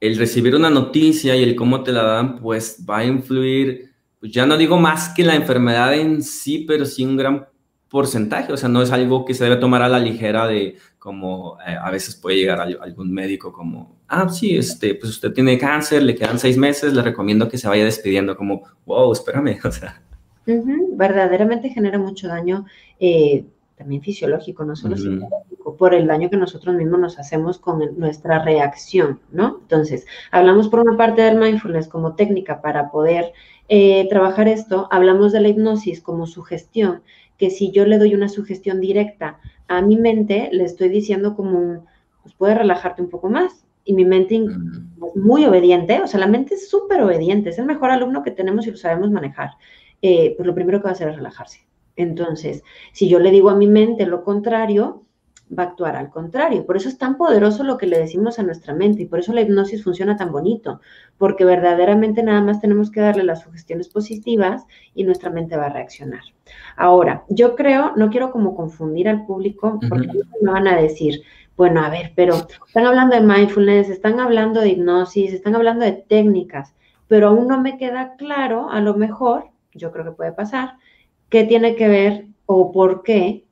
el 0.00 0.18
recibir 0.18 0.54
una 0.54 0.68
noticia 0.68 1.34
y 1.34 1.42
el 1.42 1.56
cómo 1.56 1.82
te 1.82 1.92
la 1.92 2.02
dan, 2.02 2.38
pues 2.38 2.84
va 2.88 2.98
a 2.98 3.04
influir, 3.06 3.94
pues 4.26 4.34
ya 4.34 4.44
no 4.44 4.56
digo 4.56 4.76
más 4.76 5.10
que 5.10 5.22
la 5.22 5.36
enfermedad 5.36 5.94
en 5.94 6.20
sí, 6.20 6.64
pero 6.66 6.84
sí 6.84 7.04
un 7.04 7.16
gran 7.16 7.46
porcentaje, 7.88 8.52
o 8.52 8.56
sea, 8.56 8.68
no 8.68 8.82
es 8.82 8.90
algo 8.90 9.24
que 9.24 9.34
se 9.34 9.44
debe 9.44 9.56
tomar 9.56 9.82
a 9.82 9.88
la 9.88 10.00
ligera 10.00 10.48
de 10.48 10.76
como 10.98 11.56
eh, 11.64 11.76
a 11.80 11.88
veces 11.92 12.16
puede 12.16 12.36
llegar 12.38 12.60
algún 12.60 13.12
médico 13.12 13.52
como, 13.52 14.00
ah, 14.08 14.28
sí, 14.28 14.56
este, 14.56 14.96
pues 14.96 15.12
usted 15.12 15.32
tiene 15.32 15.56
cáncer, 15.56 16.02
le 16.02 16.16
quedan 16.16 16.40
seis 16.40 16.56
meses, 16.56 16.92
le 16.92 17.02
recomiendo 17.02 17.48
que 17.48 17.56
se 17.56 17.68
vaya 17.68 17.84
despidiendo, 17.84 18.36
como, 18.36 18.62
wow, 18.84 19.12
espérame, 19.12 19.58
o 19.64 19.70
sea. 19.70 20.02
Verdaderamente 20.44 21.68
genera 21.70 21.98
mucho 21.98 22.26
daño 22.26 22.66
eh, 22.98 23.44
también 23.76 24.02
fisiológico, 24.02 24.64
no 24.64 24.74
solo 24.74 24.96
psicológico, 24.96 25.76
por 25.76 25.94
el 25.94 26.06
daño 26.06 26.30
que 26.30 26.36
nosotros 26.36 26.74
mismos 26.74 26.98
nos 26.98 27.18
hacemos 27.18 27.58
con 27.58 27.80
nuestra 27.98 28.42
reacción, 28.42 29.20
¿no? 29.30 29.58
Entonces, 29.62 30.06
hablamos 30.30 30.68
por 30.68 30.80
una 30.80 30.96
parte 30.96 31.22
del 31.22 31.38
mindfulness 31.38 31.86
como 31.88 32.14
técnica 32.14 32.62
para 32.62 32.90
poder 32.90 33.32
eh, 33.68 34.08
trabajar 34.08 34.48
esto, 34.48 34.88
hablamos 34.90 35.32
de 35.32 35.40
la 35.40 35.48
hipnosis 35.48 36.00
como 36.00 36.26
sugestión, 36.26 37.02
que 37.36 37.50
si 37.50 37.70
yo 37.70 37.84
le 37.84 37.98
doy 37.98 38.14
una 38.14 38.28
sugestión 38.28 38.80
directa 38.80 39.38
a 39.68 39.82
mi 39.82 39.96
mente, 39.96 40.48
le 40.52 40.64
estoy 40.64 40.88
diciendo 40.88 41.36
como 41.36 41.58
un, 41.58 41.80
pues 42.22 42.34
puedes 42.34 42.56
relajarte 42.56 43.02
un 43.02 43.10
poco 43.10 43.28
más. 43.28 43.64
Y 43.88 43.92
mi 43.92 44.04
mente 44.04 44.34
es 44.34 44.42
muy 45.14 45.44
obediente, 45.44 46.00
o 46.00 46.08
sea, 46.08 46.18
la 46.18 46.26
mente 46.26 46.54
es 46.54 46.68
súper 46.68 47.02
obediente, 47.02 47.50
es 47.50 47.58
el 47.60 47.66
mejor 47.66 47.90
alumno 47.90 48.24
que 48.24 48.32
tenemos 48.32 48.66
y 48.66 48.72
lo 48.72 48.76
sabemos 48.76 49.12
manejar. 49.12 49.50
Eh, 50.02 50.34
pues 50.36 50.44
lo 50.44 50.56
primero 50.56 50.80
que 50.80 50.84
va 50.84 50.90
a 50.90 50.92
hacer 50.94 51.08
es 51.08 51.14
relajarse. 51.14 51.65
Entonces, 51.96 52.62
si 52.92 53.08
yo 53.08 53.18
le 53.18 53.30
digo 53.30 53.50
a 53.50 53.56
mi 53.56 53.66
mente 53.66 54.06
lo 54.06 54.22
contrario, 54.22 55.02
va 55.56 55.64
a 55.64 55.66
actuar 55.66 55.96
al 55.96 56.10
contrario. 56.10 56.66
Por 56.66 56.76
eso 56.76 56.88
es 56.88 56.98
tan 56.98 57.16
poderoso 57.16 57.62
lo 57.62 57.78
que 57.78 57.86
le 57.86 57.98
decimos 57.98 58.38
a 58.38 58.42
nuestra 58.42 58.74
mente 58.74 59.02
y 59.02 59.06
por 59.06 59.20
eso 59.20 59.32
la 59.32 59.42
hipnosis 59.42 59.84
funciona 59.84 60.16
tan 60.16 60.32
bonito, 60.32 60.80
porque 61.18 61.44
verdaderamente 61.44 62.22
nada 62.22 62.42
más 62.42 62.60
tenemos 62.60 62.90
que 62.90 63.00
darle 63.00 63.24
las 63.24 63.42
sugestiones 63.42 63.88
positivas 63.88 64.64
y 64.94 65.04
nuestra 65.04 65.30
mente 65.30 65.56
va 65.56 65.66
a 65.66 65.72
reaccionar. 65.72 66.22
Ahora, 66.76 67.24
yo 67.28 67.54
creo, 67.54 67.92
no 67.96 68.10
quiero 68.10 68.30
como 68.30 68.56
confundir 68.56 69.08
al 69.08 69.24
público, 69.24 69.78
porque 69.88 70.08
me 70.42 70.50
van 70.50 70.66
a 70.66 70.76
decir, 70.76 71.22
bueno, 71.56 71.82
a 71.82 71.90
ver, 71.90 72.12
pero 72.14 72.34
están 72.66 72.86
hablando 72.86 73.16
de 73.16 73.22
mindfulness, 73.22 73.88
están 73.88 74.20
hablando 74.20 74.60
de 74.60 74.70
hipnosis, 74.70 75.32
están 75.32 75.54
hablando 75.54 75.84
de 75.84 75.92
técnicas, 75.92 76.74
pero 77.08 77.28
aún 77.28 77.46
no 77.46 77.60
me 77.60 77.78
queda 77.78 78.14
claro, 78.16 78.68
a 78.70 78.80
lo 78.80 78.94
mejor, 78.94 79.50
yo 79.72 79.92
creo 79.92 80.04
que 80.04 80.10
puede 80.10 80.32
pasar, 80.32 80.74
qué 81.28 81.44
tiene 81.44 81.76
que 81.76 81.88
ver 81.88 82.26
o 82.46 82.72
por 82.72 83.02
qué 83.02 83.46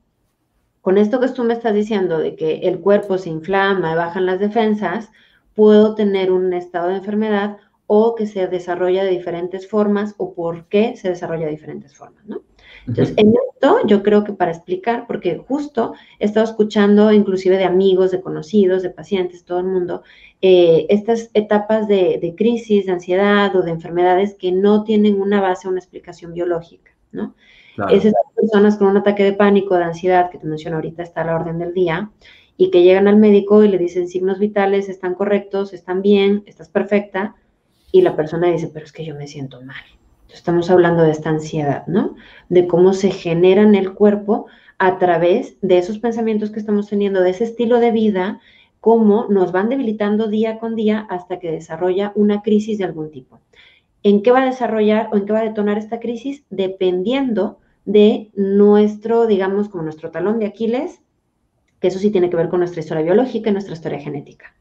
con 0.84 0.98
esto 0.98 1.18
que 1.18 1.28
tú 1.28 1.44
me 1.44 1.54
estás 1.54 1.72
diciendo 1.72 2.18
de 2.18 2.36
que 2.36 2.56
el 2.64 2.78
cuerpo 2.78 3.16
se 3.16 3.30
inflama 3.30 3.92
y 3.92 3.96
bajan 3.96 4.26
las 4.26 4.38
defensas, 4.38 5.10
puedo 5.54 5.94
tener 5.94 6.30
un 6.30 6.52
estado 6.52 6.88
de 6.88 6.96
enfermedad 6.96 7.56
o 7.86 8.14
que 8.14 8.26
se 8.26 8.48
desarrolla 8.48 9.02
de 9.02 9.10
diferentes 9.10 9.66
formas 9.66 10.14
o 10.18 10.34
por 10.34 10.66
qué 10.66 10.94
se 10.96 11.08
desarrolla 11.08 11.46
de 11.46 11.52
diferentes 11.52 11.96
formas, 11.96 12.26
¿no? 12.26 12.42
Entonces, 12.86 13.14
en 13.16 13.28
esto 13.28 13.78
yo 13.86 14.02
creo 14.02 14.24
que 14.24 14.34
para 14.34 14.50
explicar, 14.50 15.06
porque 15.06 15.38
justo 15.38 15.94
he 16.18 16.26
estado 16.26 16.44
escuchando 16.44 17.10
inclusive 17.12 17.56
de 17.56 17.64
amigos, 17.64 18.10
de 18.10 18.20
conocidos, 18.20 18.82
de 18.82 18.90
pacientes, 18.90 19.46
todo 19.46 19.60
el 19.60 19.66
mundo, 19.66 20.02
eh, 20.42 20.84
estas 20.90 21.30
etapas 21.32 21.88
de, 21.88 22.34
crisis, 22.36 22.84
de 22.84 22.92
ansiedad 22.92 23.56
o 23.56 23.62
de 23.62 23.70
enfermedades 23.70 24.34
que 24.34 24.52
no 24.52 24.84
tienen 24.84 25.18
una 25.18 25.40
base, 25.40 25.66
una 25.66 25.78
explicación 25.78 26.34
biológica, 26.34 26.90
¿no? 27.10 27.34
Esas 27.90 28.12
personas 28.34 28.76
con 28.76 28.88
un 28.88 28.96
ataque 28.96 29.24
de 29.24 29.32
pánico, 29.32 29.76
de 29.76 29.84
ansiedad, 29.84 30.30
que 30.30 30.38
te 30.38 30.46
menciono 30.46 30.76
ahorita, 30.76 31.02
está 31.02 31.22
a 31.22 31.24
la 31.24 31.36
orden 31.36 31.58
del 31.58 31.74
día, 31.74 32.10
y 32.56 32.70
que 32.70 32.82
llegan 32.82 33.08
al 33.08 33.16
médico 33.16 33.64
y 33.64 33.68
le 33.68 33.78
dicen 33.78 34.08
signos 34.08 34.38
vitales, 34.38 34.88
están 34.88 35.14
correctos, 35.14 35.72
están 35.72 36.02
bien, 36.02 36.44
estás 36.46 36.68
perfecta, 36.68 37.34
y 37.90 38.02
la 38.02 38.16
persona 38.16 38.50
dice, 38.50 38.70
pero 38.72 38.84
es 38.84 38.92
que 38.92 39.04
yo 39.04 39.14
me 39.14 39.26
siento 39.26 39.60
mal. 39.62 39.82
Estamos 40.32 40.70
hablando 40.70 41.02
de 41.02 41.12
esta 41.12 41.30
ansiedad, 41.30 41.86
¿no? 41.86 42.16
De 42.48 42.66
cómo 42.66 42.92
se 42.92 43.10
genera 43.10 43.62
en 43.62 43.74
el 43.74 43.92
cuerpo 43.94 44.46
a 44.78 44.98
través 44.98 45.56
de 45.62 45.78
esos 45.78 45.98
pensamientos 45.98 46.50
que 46.50 46.58
estamos 46.58 46.88
teniendo, 46.88 47.20
de 47.20 47.30
ese 47.30 47.44
estilo 47.44 47.78
de 47.78 47.92
vida 47.92 48.40
cómo 48.84 49.28
nos 49.30 49.50
van 49.50 49.70
debilitando 49.70 50.28
día 50.28 50.58
con 50.58 50.76
día 50.76 51.06
hasta 51.08 51.38
que 51.38 51.50
desarrolla 51.50 52.12
una 52.16 52.42
crisis 52.42 52.76
de 52.76 52.84
algún 52.84 53.10
tipo. 53.10 53.40
¿En 54.02 54.22
qué 54.22 54.30
va 54.30 54.42
a 54.42 54.44
desarrollar 54.44 55.08
o 55.10 55.16
en 55.16 55.24
qué 55.24 55.32
va 55.32 55.38
a 55.38 55.44
detonar 55.44 55.78
esta 55.78 56.00
crisis? 56.00 56.44
Dependiendo 56.50 57.60
de 57.84 58.30
nuestro, 58.34 59.26
digamos, 59.26 59.68
como 59.68 59.82
nuestro 59.82 60.10
talón 60.10 60.38
de 60.38 60.46
Aquiles, 60.46 61.00
que 61.80 61.88
eso 61.88 61.98
sí 61.98 62.10
tiene 62.10 62.30
que 62.30 62.36
ver 62.36 62.48
con 62.48 62.60
nuestra 62.60 62.80
historia 62.80 63.04
biológica 63.04 63.50
y 63.50 63.52
nuestra 63.52 63.74
historia 63.74 64.00
genética. 64.00 64.54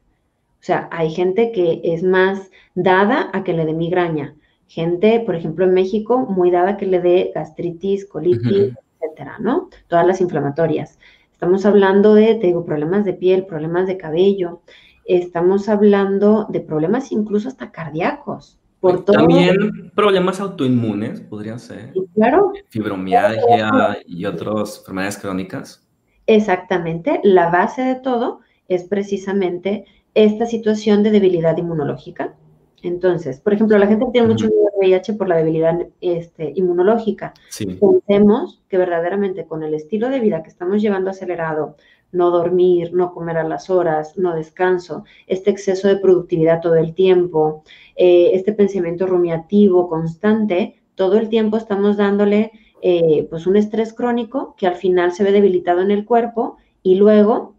O 0.60 0.66
sea, 0.66 0.88
hay 0.90 1.10
gente 1.10 1.52
que 1.52 1.80
es 1.84 2.02
más 2.02 2.50
dada 2.74 3.30
a 3.32 3.44
que 3.44 3.52
le 3.52 3.66
dé 3.66 3.74
migraña, 3.74 4.34
gente, 4.66 5.20
por 5.20 5.34
ejemplo, 5.34 5.64
en 5.64 5.74
México, 5.74 6.18
muy 6.18 6.50
dada 6.50 6.70
a 6.70 6.76
que 6.76 6.86
le 6.86 7.00
dé 7.00 7.32
gastritis, 7.34 8.06
colitis, 8.06 8.72
etcétera, 9.00 9.36
¿no? 9.40 9.68
Todas 9.88 10.06
las 10.06 10.20
inflamatorias. 10.20 10.98
Estamos 11.32 11.66
hablando 11.66 12.14
de, 12.14 12.34
te 12.36 12.46
digo, 12.46 12.64
problemas 12.64 13.04
de 13.04 13.12
piel, 13.12 13.46
problemas 13.46 13.86
de 13.86 13.98
cabello. 13.98 14.62
estamos 15.04 15.68
hablando 15.68 16.46
de 16.48 16.60
problemas 16.60 17.12
incluso 17.12 17.48
hasta 17.48 17.70
cardíacos. 17.70 18.58
Por 18.84 19.02
También 19.06 19.90
problemas 19.94 20.40
autoinmunes 20.40 21.22
podrían 21.22 21.58
ser. 21.58 21.94
Claro. 22.14 22.52
Fibromialgia 22.68 23.96
y 24.06 24.26
otras 24.26 24.80
enfermedades 24.80 25.16
crónicas. 25.16 25.88
Exactamente. 26.26 27.18
La 27.22 27.48
base 27.48 27.80
de 27.80 27.94
todo 27.94 28.40
es 28.68 28.84
precisamente 28.84 29.86
esta 30.12 30.44
situación 30.44 31.02
de 31.02 31.12
debilidad 31.12 31.56
inmunológica. 31.56 32.34
Entonces, 32.82 33.40
por 33.40 33.54
ejemplo, 33.54 33.78
la 33.78 33.86
gente 33.86 34.04
tiene 34.12 34.28
mucho 34.28 34.48
miedo 34.48 34.70
VIH 34.78 35.14
por 35.14 35.28
la 35.28 35.36
debilidad 35.36 35.78
este, 36.02 36.52
inmunológica. 36.54 37.32
Pensemos 37.58 38.62
que 38.68 38.76
verdaderamente 38.76 39.46
con 39.46 39.62
el 39.62 39.72
estilo 39.72 40.10
de 40.10 40.20
vida 40.20 40.42
que 40.42 40.50
estamos 40.50 40.82
llevando 40.82 41.08
acelerado, 41.08 41.76
no 42.14 42.30
dormir, 42.30 42.92
no 42.94 43.12
comer 43.12 43.36
a 43.38 43.44
las 43.44 43.68
horas, 43.68 44.16
no 44.16 44.34
descanso, 44.34 45.04
este 45.26 45.50
exceso 45.50 45.88
de 45.88 45.96
productividad 45.96 46.60
todo 46.60 46.76
el 46.76 46.94
tiempo, 46.94 47.64
eh, 47.96 48.30
este 48.34 48.52
pensamiento 48.52 49.06
rumiativo 49.06 49.88
constante, 49.88 50.82
todo 50.94 51.18
el 51.18 51.28
tiempo 51.28 51.56
estamos 51.56 51.96
dándole 51.96 52.52
eh, 52.82 53.26
pues 53.30 53.46
un 53.46 53.56
estrés 53.56 53.92
crónico 53.92 54.54
que 54.56 54.66
al 54.66 54.76
final 54.76 55.12
se 55.12 55.24
ve 55.24 55.32
debilitado 55.32 55.80
en 55.80 55.90
el 55.90 56.04
cuerpo 56.04 56.58
y 56.82 56.96
luego, 56.96 57.54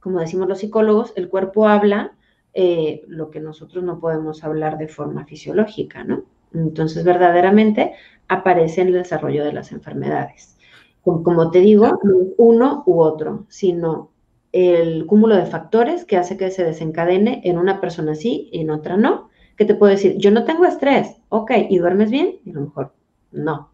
como 0.00 0.20
decimos 0.20 0.48
los 0.48 0.60
psicólogos, 0.60 1.12
el 1.16 1.28
cuerpo 1.28 1.66
habla 1.68 2.12
eh, 2.54 3.02
lo 3.06 3.30
que 3.30 3.40
nosotros 3.40 3.84
no 3.84 4.00
podemos 4.00 4.44
hablar 4.44 4.78
de 4.78 4.88
forma 4.88 5.24
fisiológica, 5.24 6.04
¿no? 6.04 6.24
Entonces, 6.52 7.04
verdaderamente 7.04 7.92
aparece 8.28 8.80
en 8.80 8.88
el 8.88 8.94
desarrollo 8.94 9.44
de 9.44 9.52
las 9.52 9.72
enfermedades 9.72 10.56
como 11.02 11.50
te 11.50 11.60
digo, 11.60 11.98
no 12.02 12.16
uno 12.36 12.82
u 12.86 13.00
otro, 13.00 13.46
sino 13.48 14.10
el 14.52 15.06
cúmulo 15.06 15.36
de 15.36 15.46
factores 15.46 16.04
que 16.04 16.16
hace 16.16 16.36
que 16.36 16.50
se 16.50 16.64
desencadene 16.64 17.40
en 17.44 17.58
una 17.58 17.80
persona 17.80 18.14
sí 18.14 18.48
y 18.52 18.60
en 18.60 18.70
otra 18.70 18.96
no. 18.96 19.29
Que 19.56 19.64
te 19.64 19.74
puedo 19.74 19.92
decir, 19.92 20.16
yo 20.18 20.30
no 20.30 20.44
tengo 20.44 20.64
estrés, 20.64 21.08
ok, 21.28 21.52
¿y 21.68 21.78
duermes 21.78 22.10
bien? 22.10 22.36
Y 22.44 22.50
a 22.50 22.54
lo 22.54 22.60
mejor 22.62 22.92
no. 23.32 23.70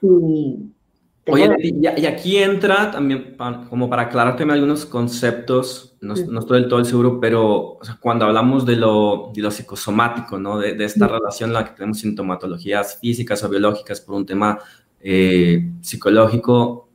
Y, 0.00 0.70
Oye, 1.26 1.48
y, 1.58 2.06
aquí 2.06 2.36
entra 2.36 2.90
también, 2.90 3.36
como 3.70 3.88
para 3.88 4.02
aclararte 4.02 4.42
algunos 4.42 4.84
conceptos, 4.84 5.96
no, 6.02 6.12
estoy 6.12 6.60
del 6.60 6.68
todo 6.68 6.84
seguro, 6.84 7.18
pero 7.18 7.78
cuando 8.00 8.26
hablamos 8.26 8.66
de 8.66 8.76
lo, 8.76 9.30
de 9.34 9.40
lo 9.40 9.50
psicosomático, 9.50 10.38
¿no? 10.38 10.58
De, 10.58 10.74
de 10.74 10.84
esta 10.84 11.08
relación 11.08 11.50
en 11.50 11.54
la 11.54 11.64
que 11.64 11.76
tenemos 11.76 12.00
sintomatologías 12.00 12.98
físicas 13.00 13.42
o 13.42 13.48
biológicas 13.48 14.02
por 14.02 14.16
un 14.16 14.26
tema 14.26 14.58
eh, 15.06 15.70
psicológico 15.82 16.88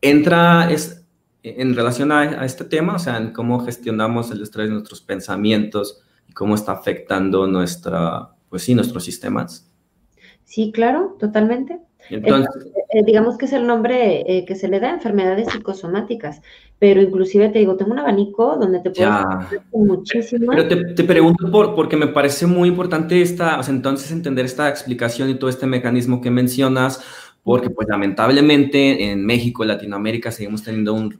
entra 0.00 0.70
es, 0.70 1.04
en 1.42 1.74
relación 1.74 2.12
a, 2.12 2.44
este 2.44 2.64
tema, 2.64 2.94
o 2.94 2.98
sea, 2.98 3.16
en 3.16 3.32
cómo 3.32 3.58
gestionamos 3.64 4.30
el 4.30 4.42
estrés 4.42 4.68
de 4.68 4.74
nuestros 4.74 5.00
pensamientos 5.00 6.00
y 6.00 6.05
cómo 6.36 6.54
está 6.54 6.72
afectando 6.72 7.46
nuestra, 7.46 8.28
pues 8.50 8.62
sí, 8.62 8.74
nuestros 8.74 9.02
sistemas. 9.02 9.72
Sí, 10.44 10.70
claro, 10.70 11.16
totalmente. 11.18 11.80
Entonces, 12.10 12.66
eh, 12.90 13.02
digamos 13.06 13.38
que 13.38 13.46
es 13.46 13.54
el 13.54 13.66
nombre 13.66 14.20
eh, 14.20 14.44
que 14.44 14.54
se 14.54 14.68
le 14.68 14.78
da 14.78 14.90
a 14.90 14.94
enfermedades 14.94 15.48
psicosomáticas, 15.48 16.42
pero 16.78 17.00
inclusive 17.00 17.48
te 17.48 17.60
digo, 17.60 17.76
tengo 17.76 17.92
un 17.92 18.00
abanico 18.00 18.58
donde 18.60 18.80
te 18.80 18.90
puedo 18.90 19.10
muchísimo. 19.72 20.48
Pero 20.50 20.68
te, 20.68 20.76
te, 20.94 21.04
pregunto 21.04 21.50
por, 21.50 21.74
porque 21.74 21.96
me 21.96 22.08
parece 22.08 22.46
muy 22.46 22.68
importante 22.68 23.22
esta, 23.22 23.58
o 23.58 23.62
sea, 23.62 23.74
entonces 23.74 24.12
entender 24.12 24.44
esta 24.44 24.68
explicación 24.68 25.30
y 25.30 25.36
todo 25.36 25.48
este 25.48 25.66
mecanismo 25.66 26.20
que 26.20 26.30
mencionas, 26.30 27.02
porque 27.44 27.70
pues 27.70 27.88
lamentablemente 27.88 29.10
en 29.10 29.24
México, 29.24 29.64
Latinoamérica, 29.64 30.30
seguimos 30.30 30.62
teniendo 30.62 30.92
un 30.92 31.18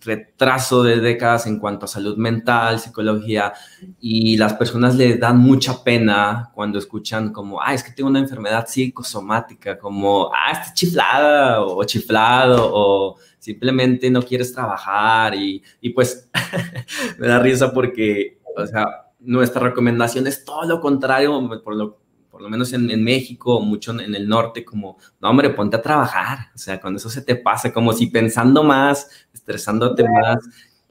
retraso 0.00 0.82
de 0.82 1.00
décadas 1.00 1.46
en 1.46 1.58
cuanto 1.58 1.84
a 1.84 1.88
salud 1.88 2.16
mental, 2.16 2.80
psicología, 2.80 3.52
y 4.00 4.36
las 4.36 4.54
personas 4.54 4.96
le 4.96 5.16
dan 5.16 5.38
mucha 5.38 5.84
pena 5.84 6.50
cuando 6.54 6.78
escuchan 6.78 7.32
como, 7.32 7.60
ah, 7.60 7.74
es 7.74 7.84
que 7.84 7.92
tengo 7.92 8.08
una 8.08 8.18
enfermedad 8.18 8.66
psicosomática, 8.66 9.78
como, 9.78 10.30
ah, 10.34 10.52
estás 10.52 10.74
chiflada 10.74 11.62
o 11.62 11.84
chiflado, 11.84 12.70
o 12.72 13.16
simplemente 13.38 14.10
no 14.10 14.22
quieres 14.22 14.52
trabajar, 14.52 15.34
y, 15.34 15.62
y 15.80 15.90
pues 15.90 16.28
me 17.18 17.26
da 17.26 17.38
risa 17.38 17.72
porque, 17.72 18.40
o 18.56 18.66
sea, 18.66 18.86
nuestra 19.20 19.60
recomendación 19.60 20.26
es 20.26 20.44
todo 20.44 20.64
lo 20.64 20.80
contrario, 20.80 21.48
por 21.62 21.76
lo 21.76 21.99
por 22.40 22.44
lo 22.44 22.50
menos 22.52 22.72
en, 22.72 23.04
México, 23.04 23.60
mucho 23.60 23.92
en, 24.00 24.14
el 24.14 24.26
norte, 24.26 24.64
como, 24.64 24.96
no, 25.20 25.28
hombre, 25.28 25.50
ponte 25.50 25.76
a 25.76 25.82
trabajar. 25.82 26.48
O 26.54 26.58
sea, 26.58 26.80
cuando 26.80 26.96
eso 26.96 27.10
se 27.10 27.20
te 27.20 27.36
pasa, 27.36 27.70
como 27.70 27.92
si 27.92 28.06
pensando 28.06 28.64
más, 28.64 29.10
estresándote 29.34 30.04
más, 30.04 30.38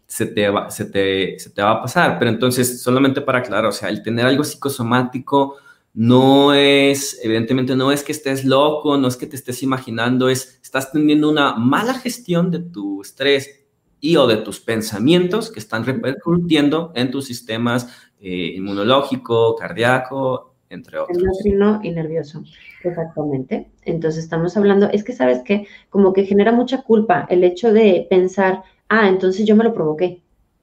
se 0.06 0.28
te, 0.28 0.48
va, 0.48 0.70
se, 0.70 0.86
te, 0.86 1.40
se 1.40 1.50
te 1.50 1.64
va 1.64 1.72
a 1.72 1.82
pasar. 1.82 2.20
Pero 2.20 2.30
entonces, 2.30 2.84
solamente 2.84 3.22
para 3.22 3.40
aclarar, 3.40 3.66
o 3.66 3.72
sea, 3.72 3.90
el 3.90 4.04
tener 4.04 4.28
algo 4.28 4.44
psicosomático 4.44 5.56
no 5.96 6.54
es, 6.54 7.20
evidentemente, 7.24 7.76
no 7.76 7.92
es 7.92 8.04
que 8.04 8.12
estés 8.12 8.46
loco, 8.46 8.96
no 8.98 9.08
es 9.08 9.18
que 9.18 9.26
te 9.26 9.36
estés 9.36 9.64
imaginando, 9.64 10.30
es, 10.30 10.60
estás 10.62 10.92
teniendo 10.92 11.32
una 11.32 11.56
mala 11.56 11.96
gestión 11.96 12.52
de 12.52 12.60
tu 12.60 13.02
estrés 13.02 13.66
y 14.00 14.18
o 14.18 14.28
de 14.28 14.38
tus 14.38 14.60
pensamientos 14.60 15.50
que 15.50 15.60
están 15.60 15.84
repercutiendo 15.84 16.92
en 16.94 17.10
tus 17.10 17.26
sistemas 17.26 17.88
eh, 18.20 18.54
inmunológico, 18.56 19.56
cardíaco, 19.56 20.49
entre 20.70 21.00
otros. 21.00 21.18
Endocrino 21.18 21.80
y 21.84 21.92
nervioso, 21.92 22.44
exactamente. 22.84 23.72
Entonces 23.84 24.24
estamos 24.24 24.56
hablando, 24.56 24.90
es 24.90 25.04
que 25.04 25.14
sabes 25.14 25.42
que 25.44 25.68
como 25.90 26.14
que 26.14 26.26
genera 26.26 26.52
mucha 26.52 26.84
culpa 26.84 27.26
el 27.30 27.44
hecho 27.44 27.74
de 27.74 28.08
pensar, 28.10 28.64
ah, 28.88 29.08
entonces 29.08 29.46
yo 29.46 29.56
me 29.56 29.64
lo 29.64 29.74
provoqué. 29.74 30.22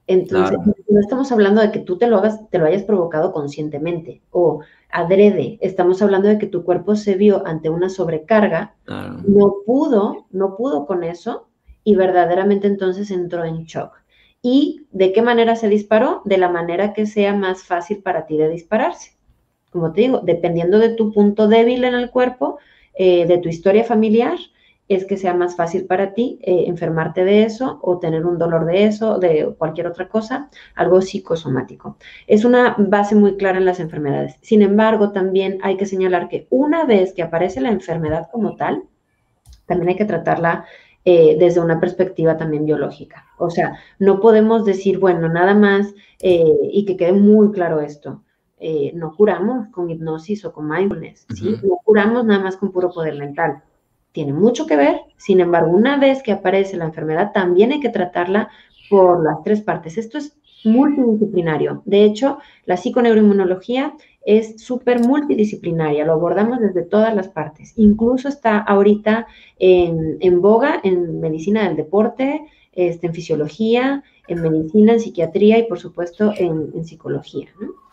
Entonces, 0.09 0.57
no 0.89 1.01
estamos 1.01 1.33
hablando 1.33 1.61
de 1.61 1.73
que 1.73 1.81
tú 1.81 1.99
te 1.99 2.07
lo 2.07 2.19
hagas, 2.19 2.49
te 2.51 2.59
lo 2.59 2.67
hayas 2.67 2.85
provocado 2.85 3.33
conscientemente 3.33 4.23
o 4.31 4.61
adrede. 4.89 5.59
Estamos 5.61 6.01
hablando 6.01 6.29
de 6.29 6.39
que 6.39 6.47
tu 6.47 6.63
cuerpo 6.63 6.95
se 6.95 7.17
vio 7.17 7.45
ante 7.45 7.71
una 7.71 7.89
sobrecarga, 7.89 8.77
no 8.87 9.57
pudo, 9.67 10.27
no 10.31 10.57
pudo 10.57 10.87
con 10.87 11.03
eso 11.03 11.49
y 11.83 11.97
verdaderamente 11.97 12.69
entonces 12.69 13.11
entró 13.11 13.45
en 13.45 13.65
shock. 13.65 13.97
¿Y 14.43 14.87
de 14.93 15.13
qué 15.13 15.23
manera 15.23 15.57
se 15.57 15.69
disparó? 15.69 16.23
De 16.25 16.39
la 16.39 16.49
manera 16.49 16.93
que 16.93 17.07
sea 17.07 17.35
más 17.35 17.65
fácil 17.65 18.01
para 18.01 18.27
ti 18.27 18.37
de 18.37 18.49
dispararse 18.49 19.16
como 19.77 19.93
te 19.93 20.01
digo, 20.01 20.21
dependiendo 20.25 20.79
de 20.79 20.89
tu 20.89 21.13
punto 21.13 21.49
débil 21.49 21.85
en 21.85 21.95
el 21.95 22.11
cuerpo, 22.11 22.59
eh, 22.95 23.27
de 23.27 23.37
tu 23.37 23.51
historia 23.51 23.85
familiar, 23.85 24.39
es 24.89 25.05
que 25.05 25.19
sea 25.19 25.35
más 25.35 25.55
fácil 25.55 25.85
para 25.85 26.15
ti 26.15 26.39
eh, 26.41 26.65
enfermarte 26.67 27.27
de 27.27 27.43
eso 27.43 27.79
o 27.83 27.99
tener 27.99 28.25
un 28.25 28.39
dolor 28.39 28.65
de 28.65 28.85
eso, 28.85 29.19
de 29.19 29.55
cualquier 29.59 29.89
otra 29.89 30.09
cosa, 30.09 30.49
algo 30.75 31.03
psicosomático. 31.03 31.99
Es 32.27 32.47
una 32.47 32.75
base 32.79 33.15
muy 33.15 33.37
clara 33.37 33.59
en 33.59 33.67
las 33.67 33.81
enfermedades. 33.81 34.37
Sin 34.41 34.63
embargo, 34.63 35.13
también 35.13 35.59
hay 35.63 35.77
que 35.77 35.85
señalar 35.85 36.31
que 36.31 36.47
una 36.49 36.87
vez 36.87 37.13
que 37.13 37.23
aparece 37.23 37.61
la 37.61 37.71
enfermedad 37.71 38.29
como 38.33 38.57
tal, 38.57 38.85
también 39.67 39.91
hay 39.91 39.97
que 39.97 40.07
tratarla 40.07 40.65
eh, 41.05 41.37
desde 41.39 41.61
una 41.61 41.81
perspectiva 41.81 42.39
también 42.39 42.65
biológica. 42.65 43.27
O 43.37 43.51
sea, 43.51 43.79
no 43.99 44.21
podemos 44.21 44.65
decir, 44.65 44.99
bueno, 44.99 45.29
nada 45.29 45.53
más, 45.55 45.93
y 46.19 46.87
que 46.87 46.97
quede 46.97 47.13
muy 47.13 47.53
claro 47.53 47.83
esto, 47.83 48.23
eh, 48.59 48.93
no 48.95 49.15
curamos 49.15 49.69
con 49.69 49.91
hipnosis 49.91 50.45
o 50.47 50.53
con 50.53 50.69
mindfulness, 50.69 51.27
¿sí? 51.35 51.57
No 51.63 51.79
curamos 51.85 52.25
nada 52.25 52.43
más 52.43 52.57
con 52.57 52.73
puro 52.73 52.91
poder 52.91 53.19
mental. 53.19 53.63
Tiene 54.13 54.33
mucho 54.33 54.67
que 54.67 54.77
ver, 54.77 55.01
sin 55.19 55.41
embargo, 55.41 55.71
una 55.73 55.99
vez 55.99 56.23
que 56.23 56.33
aparece 56.33 56.77
la 56.77 56.87
enfermedad, 56.87 57.33
también 57.33 57.73
hay 57.73 57.81
que 57.81 57.91
tratarla 57.91 58.49
por 58.89 59.23
las 59.23 59.43
tres 59.43 59.61
partes. 59.61 59.99
Esto 59.99 60.17
es 60.17 60.39
multidisciplinario. 60.65 61.83
De 61.85 62.05
hecho, 62.05 62.39
la 62.65 62.79
psiconeuroinmunología 62.79 63.95
es 64.25 64.63
súper 64.63 65.01
multidisciplinaria, 65.01 66.07
lo 66.07 66.15
abordamos 66.15 66.61
desde 66.61 66.83
todas 66.83 67.15
las 67.15 67.29
partes. 67.29 67.75
Incluso 67.77 68.29
está 68.29 68.59
ahorita 68.59 69.27
en, 69.59 70.41
boga 70.41 70.81
en 70.83 71.21
medicina 71.21 71.65
del 71.65 71.77
deporte, 71.77 72.41
este, 72.73 73.07
en 73.09 73.15
fisiología, 73.15 74.03
en 74.29 74.41
medicina, 74.41 74.95
en 74.95 75.01
psiquiatría 75.01 75.59
y 75.59 75.65
por 75.65 75.79
supuesto 75.79 76.33
en, 76.37 76.71
en 76.75 76.85
psicología. 76.87 77.49
¿no? 77.61 77.86